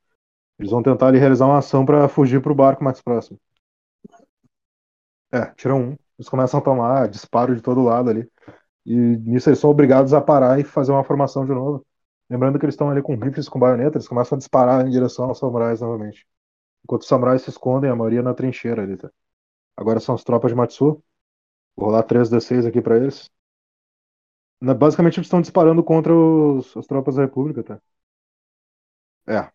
[0.59, 3.41] Eles vão tentar ali realizar uma ação pra fugir pro barco mais próximo.
[5.33, 5.97] É, tiram um.
[6.19, 8.29] Eles começam a tomar disparo de todo lado ali.
[8.87, 11.87] E nisso eles são obrigados a parar e fazer uma formação de novo.
[12.31, 15.27] Lembrando que eles estão ali com rifles com baioneta, eles começam a disparar em direção
[15.27, 16.27] aos samurais novamente.
[16.85, 19.11] Enquanto os samurais se escondem, a maioria na trincheira ali, tá?
[19.77, 21.03] Agora são as tropas de Matsu.
[21.77, 23.31] Vou rolar 3d6 aqui pra eles.
[24.61, 27.81] Na- Basicamente eles estão disparando contra os- as tropas da República, tá?
[29.27, 29.53] É.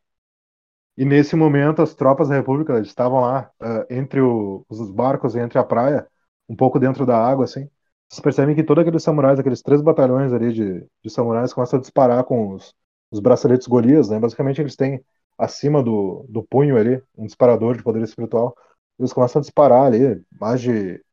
[0.97, 5.39] E nesse momento as tropas da República estavam lá eh, entre o- os barcos e
[5.39, 6.07] entre a praia,
[6.47, 7.67] um pouco dentro da água, assim.
[8.09, 11.81] Vocês percebem que todos aqueles samurais, aqueles três batalhões ali de, de samurais começam a
[11.81, 12.75] disparar com os,
[13.11, 14.19] os braceletes Golias, né?
[14.19, 15.03] Basicamente eles têm
[15.37, 18.55] acima do, do punho ali um disparador de poder espiritual.
[18.99, 21.03] Eles começam a disparar ali, mais de,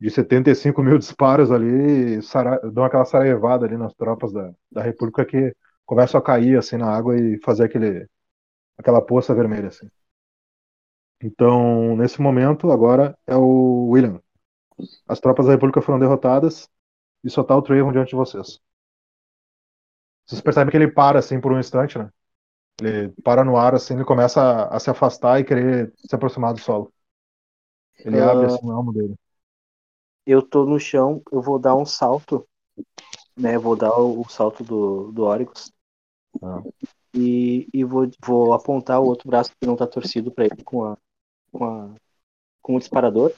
[0.00, 5.24] de 75 mil disparos ali, sara- dão aquela saraivada ali nas tropas da, da República
[5.26, 5.54] que
[5.86, 8.06] começam a cair assim na água e fazer aquele,
[8.78, 9.88] aquela poça vermelha assim.
[11.22, 14.20] Então, nesse momento, agora é o William.
[15.08, 16.68] As tropas da República foram derrotadas
[17.24, 18.60] e só tá o Trayvon diante de vocês.
[20.26, 22.10] Vocês percebem que ele para assim por um instante, né?
[22.82, 26.54] Ele para no ar, assim, ele começa a, a se afastar e querer se aproximar
[26.54, 26.92] do solo.
[28.04, 28.32] Ele Ah.
[28.32, 29.14] abre assim o elmo dele.
[30.28, 32.46] Eu tô no chão, eu vou dar um salto,
[33.36, 33.58] né?
[33.58, 35.72] Vou dar o, o salto do, do Oryx.
[36.42, 36.62] Ah.
[37.14, 40.84] E, e vou, vou apontar o outro braço que não tá torcido pra ele com
[40.84, 40.98] a,
[41.52, 41.94] com a
[42.62, 43.32] com o disparador.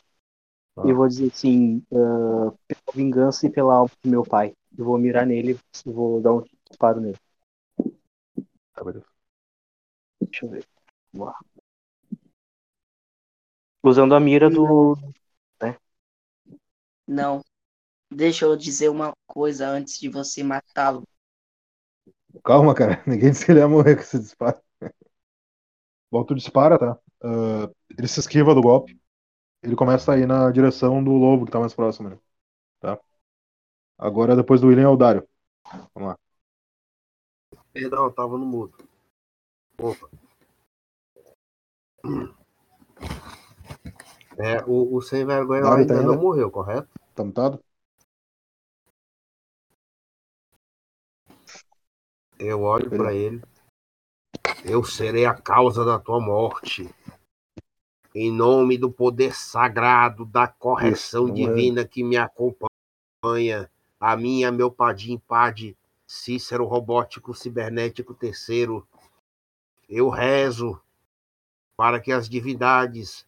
[0.77, 0.85] Ah.
[0.89, 4.55] E vou dizer assim, ah, pela vingança e pela alma do meu pai.
[4.77, 7.19] Eu vou mirar nele e vou dar um disparo nele.
[8.73, 9.07] Tá, beleza.
[10.21, 10.67] Deixa eu ver.
[11.13, 11.39] Vamos lá.
[13.83, 14.97] Usando a mira do.
[17.11, 17.43] Não.
[18.09, 21.03] Deixa eu dizer uma coisa antes de você matá-lo.
[22.45, 23.03] Calma, cara.
[23.07, 24.61] Ninguém disse que ele ia morrer com esse disparo.
[26.13, 26.97] Tu dispara, tá?
[27.21, 27.69] Ah,
[27.99, 28.97] ele se esquiva do golpe.
[29.61, 32.19] Ele começa a ir na direção do lobo que tá mais próximo, né?
[32.79, 32.99] Tá?
[33.99, 35.29] Agora, depois do William, é o Dario.
[35.93, 36.19] Vamos lá.
[37.73, 38.77] Perdão, eu tava no mudo.
[39.79, 40.09] Opa.
[44.43, 46.17] É, o, o sem vergonha ainda tá não ainda?
[46.17, 46.89] morreu, correto?
[47.15, 47.63] Tá mutado?
[52.39, 53.43] Eu olho pra ele.
[54.65, 56.89] Eu serei a causa da tua morte.
[58.15, 64.17] Em nome do poder sagrado da correção Isso, não é- divina que me acompanha, a
[64.17, 65.77] minha, meu padim pade,
[66.07, 68.89] Cícero robótico cibernético terceiro.
[69.89, 70.81] Eu rezo
[71.77, 73.25] para que as divindades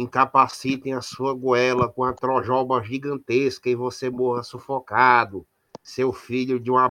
[0.00, 5.46] incapacitem a sua goela com a trojoba gigantesca e você morra sufocado,
[5.82, 6.88] seu filho de uma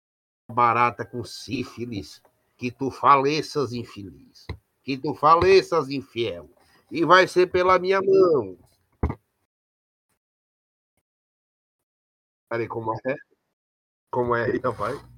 [0.50, 2.22] barata com sífilis,
[2.56, 4.46] que tu faleças infeliz,
[4.82, 6.50] que tu faleças infiel,
[6.90, 8.58] e vai ser pela minha mão.
[12.48, 13.14] Peraí, como é?
[14.10, 15.15] Como é rapaz?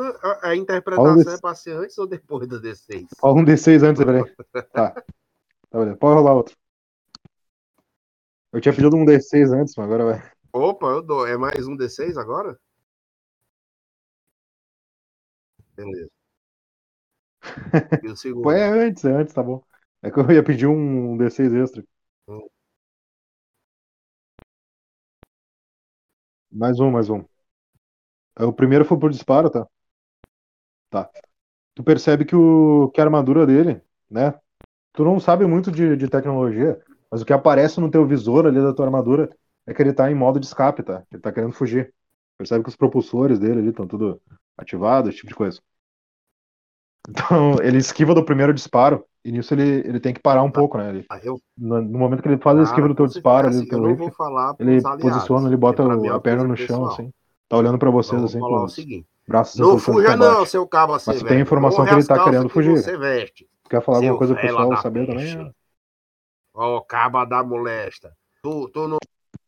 [0.00, 3.06] A, a interpretação Olha é pra ser antes ou depois do D6?
[3.20, 4.24] Rola um D6 antes, peraí.
[4.72, 4.90] Tá.
[4.92, 5.96] Tá, beleza.
[5.96, 6.56] Pode rolar outro.
[8.52, 10.30] Eu tinha pedido um D6 antes, mas agora vai.
[10.52, 11.26] Opa, eu dou.
[11.26, 12.58] É mais um D6 agora?
[15.76, 16.08] Beleza.
[18.02, 18.50] E o segundo?
[18.50, 19.62] É antes, é antes, tá bom.
[20.02, 21.84] É que eu ia pedir um D6 extra.
[22.28, 22.48] Hum.
[26.50, 27.24] Mais um, mais um.
[28.38, 29.66] É, O primeiro foi por disparo, tá?
[30.92, 31.10] Tá.
[31.74, 34.34] Tu percebe que, o, que a armadura dele, né?
[34.94, 38.60] Tu não sabe muito de, de tecnologia, mas o que aparece no teu visor ali
[38.60, 39.30] da tua armadura
[39.66, 41.04] é que ele tá em modo de escape, tá?
[41.12, 41.94] Ele tá querendo fugir.
[42.38, 44.22] Percebe que os propulsores dele ali estão tudo
[44.58, 45.60] ativados, esse tipo de coisa.
[47.08, 50.78] Então, ele esquiva do primeiro disparo, e nisso ele, ele tem que parar um pouco,
[50.78, 50.88] né?
[50.90, 53.58] Ele, Ah, eu, no, no momento que ele faz a esquiva do teu disparo ali
[53.58, 54.12] assim, do teu rifle,
[54.58, 56.86] ele posiciona, ele bota é o- a perna no chão, pessoal.
[56.86, 57.12] assim.
[57.48, 60.50] Tá olhando pra Eu vocês, assim, falar o seguinte: braços não fuja, não, combate.
[60.50, 62.76] seu cabo sem Mas tu tem informação que ele tá querendo que fugir.
[62.76, 65.36] Você veste, Quer falar alguma coisa pro pessoal saber peste.
[65.36, 65.54] também?
[66.54, 68.14] Ó, caba da molesta.
[68.42, 68.98] Tu, tu não,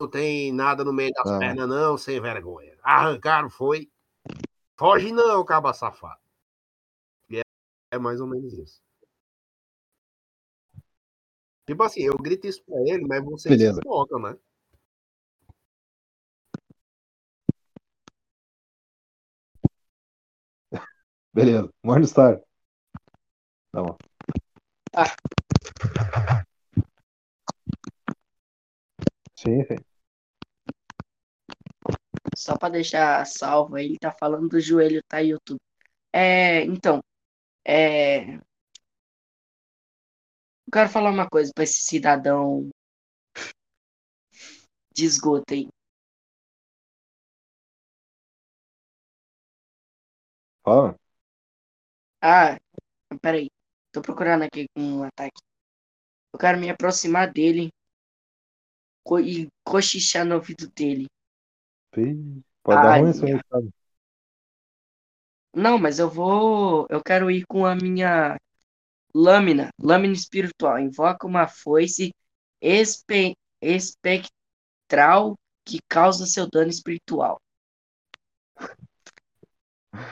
[0.00, 1.38] não tem nada no meio das Não.
[1.38, 2.74] pernas, não, sem vergonha.
[2.82, 3.90] Arrancaram, foi.
[4.78, 6.20] Foge não, caba safado.
[7.28, 7.42] E é,
[7.92, 8.82] é mais ou menos isso.
[11.66, 13.76] Tipo assim, eu grito isso pra ele, mas você Beleza.
[13.76, 14.36] se toca, né?
[21.34, 21.68] Beleza.
[21.82, 22.40] Morningstar.
[23.72, 23.96] Tá bom.
[24.94, 25.14] Ah.
[29.36, 29.76] Sim, sim.
[32.36, 35.58] Só pra deixar salvo, aí, ele tá falando do joelho, tá, YouTube?
[36.12, 37.00] É, então,
[37.66, 38.36] é...
[40.66, 42.68] Eu quero falar uma coisa pra esse cidadão
[44.94, 45.68] de esgoto aí.
[50.64, 50.96] Fala.
[52.24, 52.58] Ah,
[53.22, 53.48] peraí.
[53.92, 55.40] Tô procurando aqui um ataque.
[56.34, 57.70] Eu quero me aproximar dele
[59.06, 61.06] co- e cochichar no ouvido dele.
[61.96, 63.72] Ih, Pode dar Ai, ruim isso aí, sabe?
[65.54, 66.86] Não, mas eu vou.
[66.90, 68.36] Eu quero ir com a minha
[69.14, 70.78] lâmina, lâmina espiritual.
[70.80, 72.12] Invoca uma foice
[72.62, 74.30] espe- espectral
[75.66, 77.38] que causa seu dano espiritual.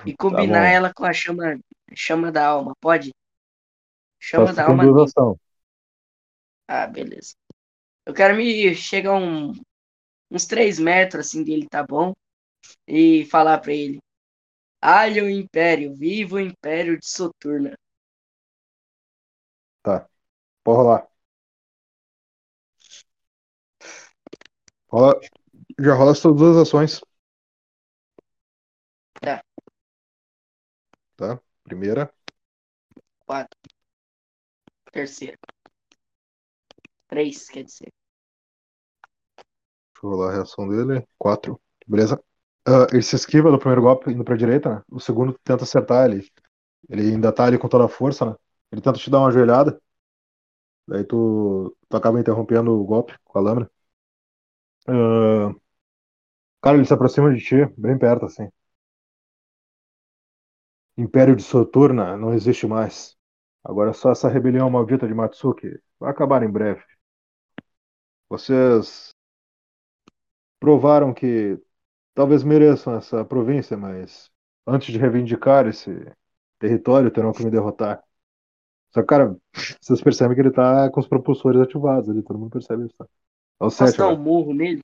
[0.04, 1.58] E combinar Tá ela com a chama,
[1.94, 3.12] chama da alma, pode?
[4.20, 4.84] Chama se da alma.
[6.68, 7.34] Ah, beleza.
[8.06, 9.52] Eu quero me chegar um,
[10.30, 12.12] uns 3 metros assim dele, tá bom?
[12.86, 13.98] E falar pra ele:
[14.80, 17.74] Alha o Império, viva o Império de Soturna.
[19.82, 20.08] Tá.
[20.64, 21.08] Pode rolar.
[24.88, 25.20] Rola...
[25.78, 27.00] Já rola as suas duas ações.
[29.20, 29.42] Tá.
[31.16, 31.40] tá?
[31.72, 32.12] Primeira.
[33.24, 33.58] Quatro.
[34.92, 35.38] Terceira.
[37.08, 37.92] Três, quer dizer.
[39.94, 41.06] Deixa eu rolar a reação dele.
[41.18, 41.60] Quatro.
[41.86, 42.22] Beleza.
[42.66, 44.82] Ah, ele se esquiva do primeiro golpe indo pra direita, né?
[44.90, 46.28] O segundo tenta acertar ele.
[46.90, 48.36] Ele ainda tá ali com toda a força, né?
[48.72, 49.80] Ele tenta te dar uma joelhada.
[50.86, 53.70] Daí tu, tu acaba interrompendo o golpe com a lâmina.
[54.86, 55.52] Ah,
[56.62, 58.48] cara, ele se aproxima de ti, bem perto, assim.
[60.96, 63.16] Império de Soturna não existe mais.
[63.64, 65.78] Agora é só essa rebelião maldita de Matsuki.
[65.98, 66.82] Vai acabar em breve.
[68.28, 69.10] Vocês
[70.58, 71.58] provaram que
[72.14, 74.30] talvez mereçam essa província, mas
[74.66, 75.90] antes de reivindicar esse
[76.58, 78.02] território, terão que me derrotar.
[78.92, 79.36] Só que, cara,
[79.80, 82.94] vocês percebem que ele tá com os propulsores ativados ali, todo mundo percebe isso.
[82.96, 83.04] Tá?
[83.04, 84.80] É o Posso 7, dar um murro nele?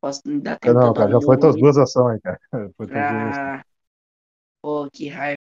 [0.00, 2.38] Posso me dar tempo Não, cara, já foi tuas duas ações, cara.
[2.76, 3.36] Foi tuas duas ações.
[3.36, 3.64] Ah,
[4.60, 5.36] pô, que raiva.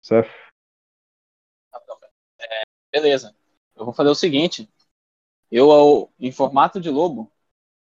[0.00, 0.28] Cef,
[2.92, 3.34] Beleza.
[3.74, 4.68] Eu vou fazer o seguinte.
[5.50, 7.30] Eu, em formato de lobo,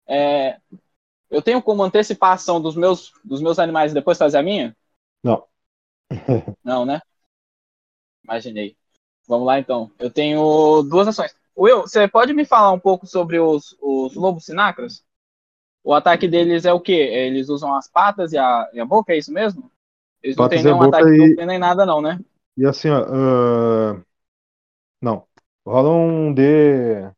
[0.07, 0.59] é,
[1.29, 4.43] eu tenho como antecipar a ação dos meus, dos meus animais e depois fazer a
[4.43, 4.75] minha?
[5.23, 5.47] Não.
[6.63, 7.01] Não, né?
[8.23, 8.77] Imaginei.
[9.27, 9.91] Vamos lá, então.
[9.99, 11.35] Eu tenho duas ações.
[11.57, 15.03] Will, você pode me falar um pouco sobre os, os lobos sinacras?
[15.83, 16.93] O ataque deles é o quê?
[16.93, 19.71] Eles usam as patas e a, e a boca, é isso mesmo?
[20.23, 22.19] Eles não Patas têm e a nenhum ataque e- duplo nem nada, não, né?
[22.57, 22.97] E assim, ó.
[23.07, 24.03] ah,
[25.01, 25.27] Não.
[25.65, 27.11] Rola um D.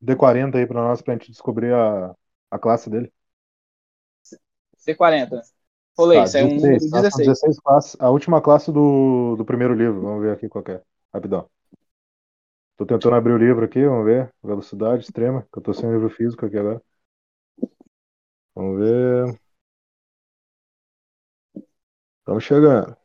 [0.00, 2.14] D40 aí pra nós pra gente descobrir a,
[2.50, 3.12] a classe dele.
[4.78, 5.42] C40.
[5.98, 7.04] Rolei, Tá, isso é um número 16, tá?
[7.04, 7.20] São 16.
[7.20, 7.96] 16 classes.
[8.00, 10.00] A última classe do, do primeiro livro.
[10.00, 10.82] Vamos ver aqui qual que é.
[11.12, 11.48] Rapidão.
[12.76, 14.32] Tô tentando abrir o livro aqui, vamos ver.
[14.42, 16.80] Velocidade extrema, que eu tô sem livro físico aqui agora.
[18.54, 19.38] Vamos ver.
[22.18, 22.96] Estamos chegando.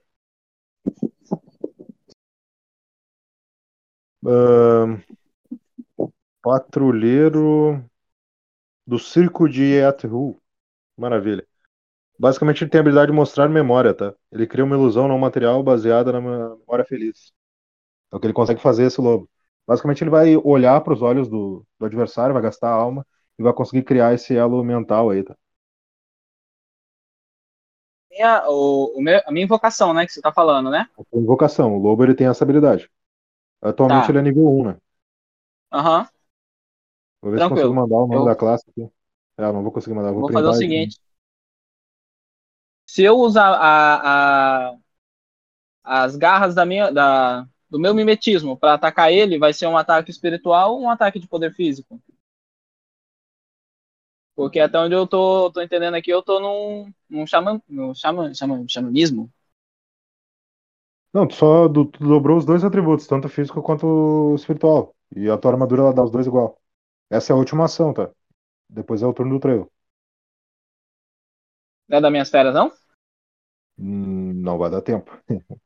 [4.25, 5.03] Ahn,
[6.41, 7.83] patrulheiro
[8.85, 10.37] do Circo de Eatru.
[10.97, 11.45] Maravilha.
[12.19, 14.13] Basicamente, ele tem a habilidade de mostrar memória, tá?
[14.31, 17.33] Ele cria uma ilusão não material baseada na memória feliz.
[18.11, 19.29] É o que ele consegue fazer, esse lobo.
[19.67, 23.05] Basicamente, ele vai olhar para os olhos do, do adversário, vai gastar a alma
[23.39, 25.35] e vai conseguir criar esse elo mental aí, tá?
[28.11, 30.87] Minha, o, o meu- a minha invocação, né, que você tá falando, né?
[31.13, 31.75] A invocação.
[31.75, 32.89] O lobo ele tem essa habilidade.
[33.61, 34.11] Atualmente Tá.
[34.11, 34.77] ele é nível 1, né?
[35.71, 36.07] Aham.
[37.21, 37.69] Vou ver se Tranquilo.
[37.69, 38.89] consigo mandar o nome Eu- da classe aqui.
[39.37, 40.11] Ah, não vou conseguir mandar.
[40.11, 40.59] Vou, Vou fazer o aqui.
[40.59, 40.97] seguinte.
[42.85, 44.77] Se eu usar a, a-
[45.83, 50.11] as garras da minha, da, do meu mimetismo para atacar ele, vai ser um ataque
[50.11, 52.01] espiritual ou um ataque de poder físico?
[54.39, 58.33] Porque até onde eu tô, tô entendendo aqui, eu tô num, num xamã, no xamã,
[58.33, 59.31] xamã, xamanismo.
[61.13, 64.95] Não, tu só do- tu dobrou os dois atributos, tanto físico quanto espiritual.
[65.15, 66.59] E a tua armadura ela dá os dois igual.
[67.09, 68.11] Essa é a última ação, tá?
[68.69, 69.71] Depois é o turno do trevo.
[71.89, 72.71] Não é das minhas feras, não?
[73.77, 75.11] Hum, Não vai dar tempo.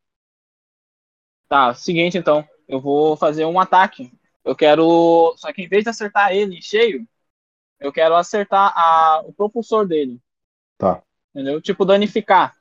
[1.47, 2.47] Tá, seguinte então.
[2.67, 4.11] Eu vou fazer um ataque.
[4.43, 5.33] Eu quero.
[5.37, 7.07] Só que em vez de acertar ele cheio,
[7.79, 10.19] eu quero acertar a, o propulsor dele.
[10.77, 11.01] Tá.
[11.33, 11.61] Entendeu?
[11.61, 12.55] Tipo, danificar.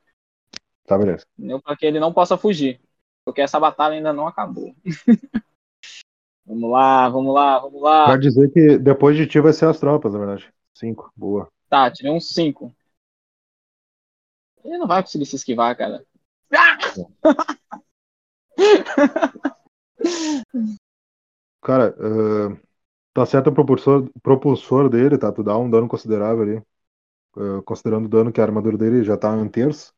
[0.84, 1.24] Tá, beleza.
[1.38, 1.60] Entendeu?
[1.60, 2.80] Para que ele não possa fugir.
[3.24, 4.74] Porque essa batalha ainda não acabou.
[6.44, 8.04] vamos lá, vamos lá, vamos lá.
[8.06, 10.52] Pra dizer que depois de ti vai ser as tropas, na verdade.
[10.74, 11.48] Cinco, boa.
[11.68, 12.74] Tá, tirei um 5.
[14.64, 16.04] Ele não vai conseguir se esquivar, cara.
[16.52, 16.78] Ah!
[21.62, 22.56] Cara, ah,
[23.12, 25.32] tá certo o propulsor, propulsor dele, tá?
[25.32, 26.62] Tu dá um dano considerável ali.
[27.36, 29.94] Ah, considerando o dano que a armadura dele já tá em um terço.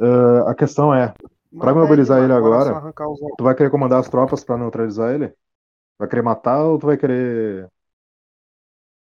[0.00, 1.14] Ah, a questão é,
[1.58, 2.94] Pra Mata mobilizar ele agora-
[3.38, 5.32] tu vai querer comandar as tropas pra neutralizar ele?
[5.98, 7.68] Vai querer matar ou tu vai querer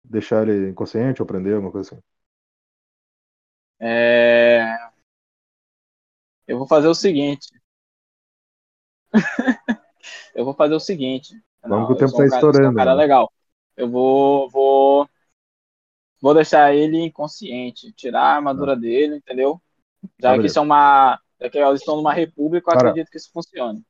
[0.04, 2.02] deixar ele inconsciente ou prender, alguma coisa assim?
[3.80, 4.78] É...
[6.48, 7.48] Eu vou fazer o seguinte.
[10.36, 11.34] eu vou fazer o seguinte.
[11.68, 12.94] Vamos que o eu tempo um tá cara- um estourando, cara né?
[12.94, 13.32] legal.
[13.76, 15.08] Eu vou, vou,
[16.22, 19.62] vou deixar ele inconsciente, tirar a armadura dele, entendeu?
[20.20, 23.18] Já Tá, que isso é uma, já que eles estão numa república, eu acredito que
[23.18, 23.86] isso funcione.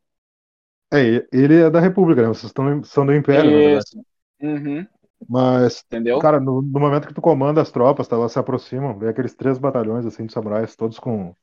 [0.93, 2.27] É, ele é da República, né?
[2.29, 3.77] Vocês estão, são do Império.
[3.77, 4.03] Isso.
[4.41, 4.85] Uhum,
[5.27, 6.19] Mas, entendeu?
[6.19, 9.35] cara, no, no momento que tu comanda as tropas, tá, elas se aproximam, vem aqueles
[9.35, 11.35] três batalhões, assim, de samurais, todos com,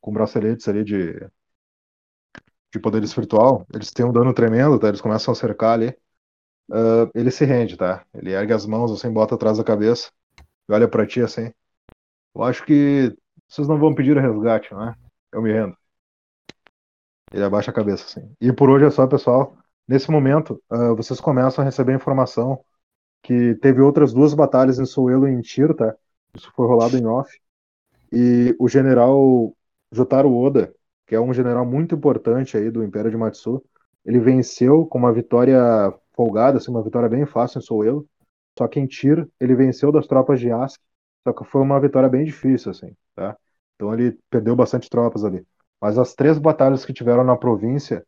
[0.00, 1.14] com braceletes ali de,
[2.72, 3.66] de poder espiritual.
[3.72, 4.88] Eles têm um dano tremendo, tá?
[4.88, 5.96] Eles começam a cercar ali.
[6.70, 8.04] Ah, ele se rende, tá?
[8.14, 10.10] Ele ergue as mãos, assim, bota atrás da cabeça
[10.68, 11.52] e olha pra ti, assim.
[12.34, 13.16] Eu acho que
[13.48, 14.94] vocês não vão pedir resgate, não é?
[15.32, 15.76] Eu me rendo.
[17.32, 18.30] Ele abaixa a cabeça, assim.
[18.40, 19.56] E por hoje é só, pessoal.
[19.86, 22.62] Nesse momento, uh, vocês começam a receber informação
[23.22, 25.94] que teve outras duas batalhas em Soelo e em Tiro, tá?
[26.34, 27.30] Isso foi rolado em off.
[28.12, 29.54] E o general
[29.92, 30.74] Jotaro Oda,
[31.08, 33.64] que é um general muito importante aí do Império de Matsu,
[34.04, 35.58] ele venceu com uma vitória
[36.14, 38.06] folgada, assim, uma vitória bem fácil em Soelo.
[38.58, 40.78] Só que em Tiro, ele venceu das tropas de Ask,
[41.26, 43.36] só que foi uma vitória bem difícil, assim, tá?
[43.74, 45.46] Então ele perdeu bastante tropas ali.
[45.80, 48.04] Mas as três batalhas que tiveram na província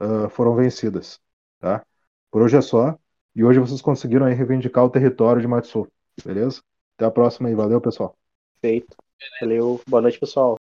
[0.00, 1.20] uh, foram vencidas,
[1.60, 1.84] tá?
[2.30, 2.98] Por hoje é só.
[3.36, 5.86] E hoje vocês conseguiram aí reivindicar o território de Matsu,
[6.24, 6.60] beleza?
[6.96, 7.54] Até a próxima aí.
[7.54, 8.16] Valeu, pessoal.
[8.60, 8.96] Feito.
[9.40, 9.80] Valeu.
[9.86, 10.61] Boa noite, pessoal.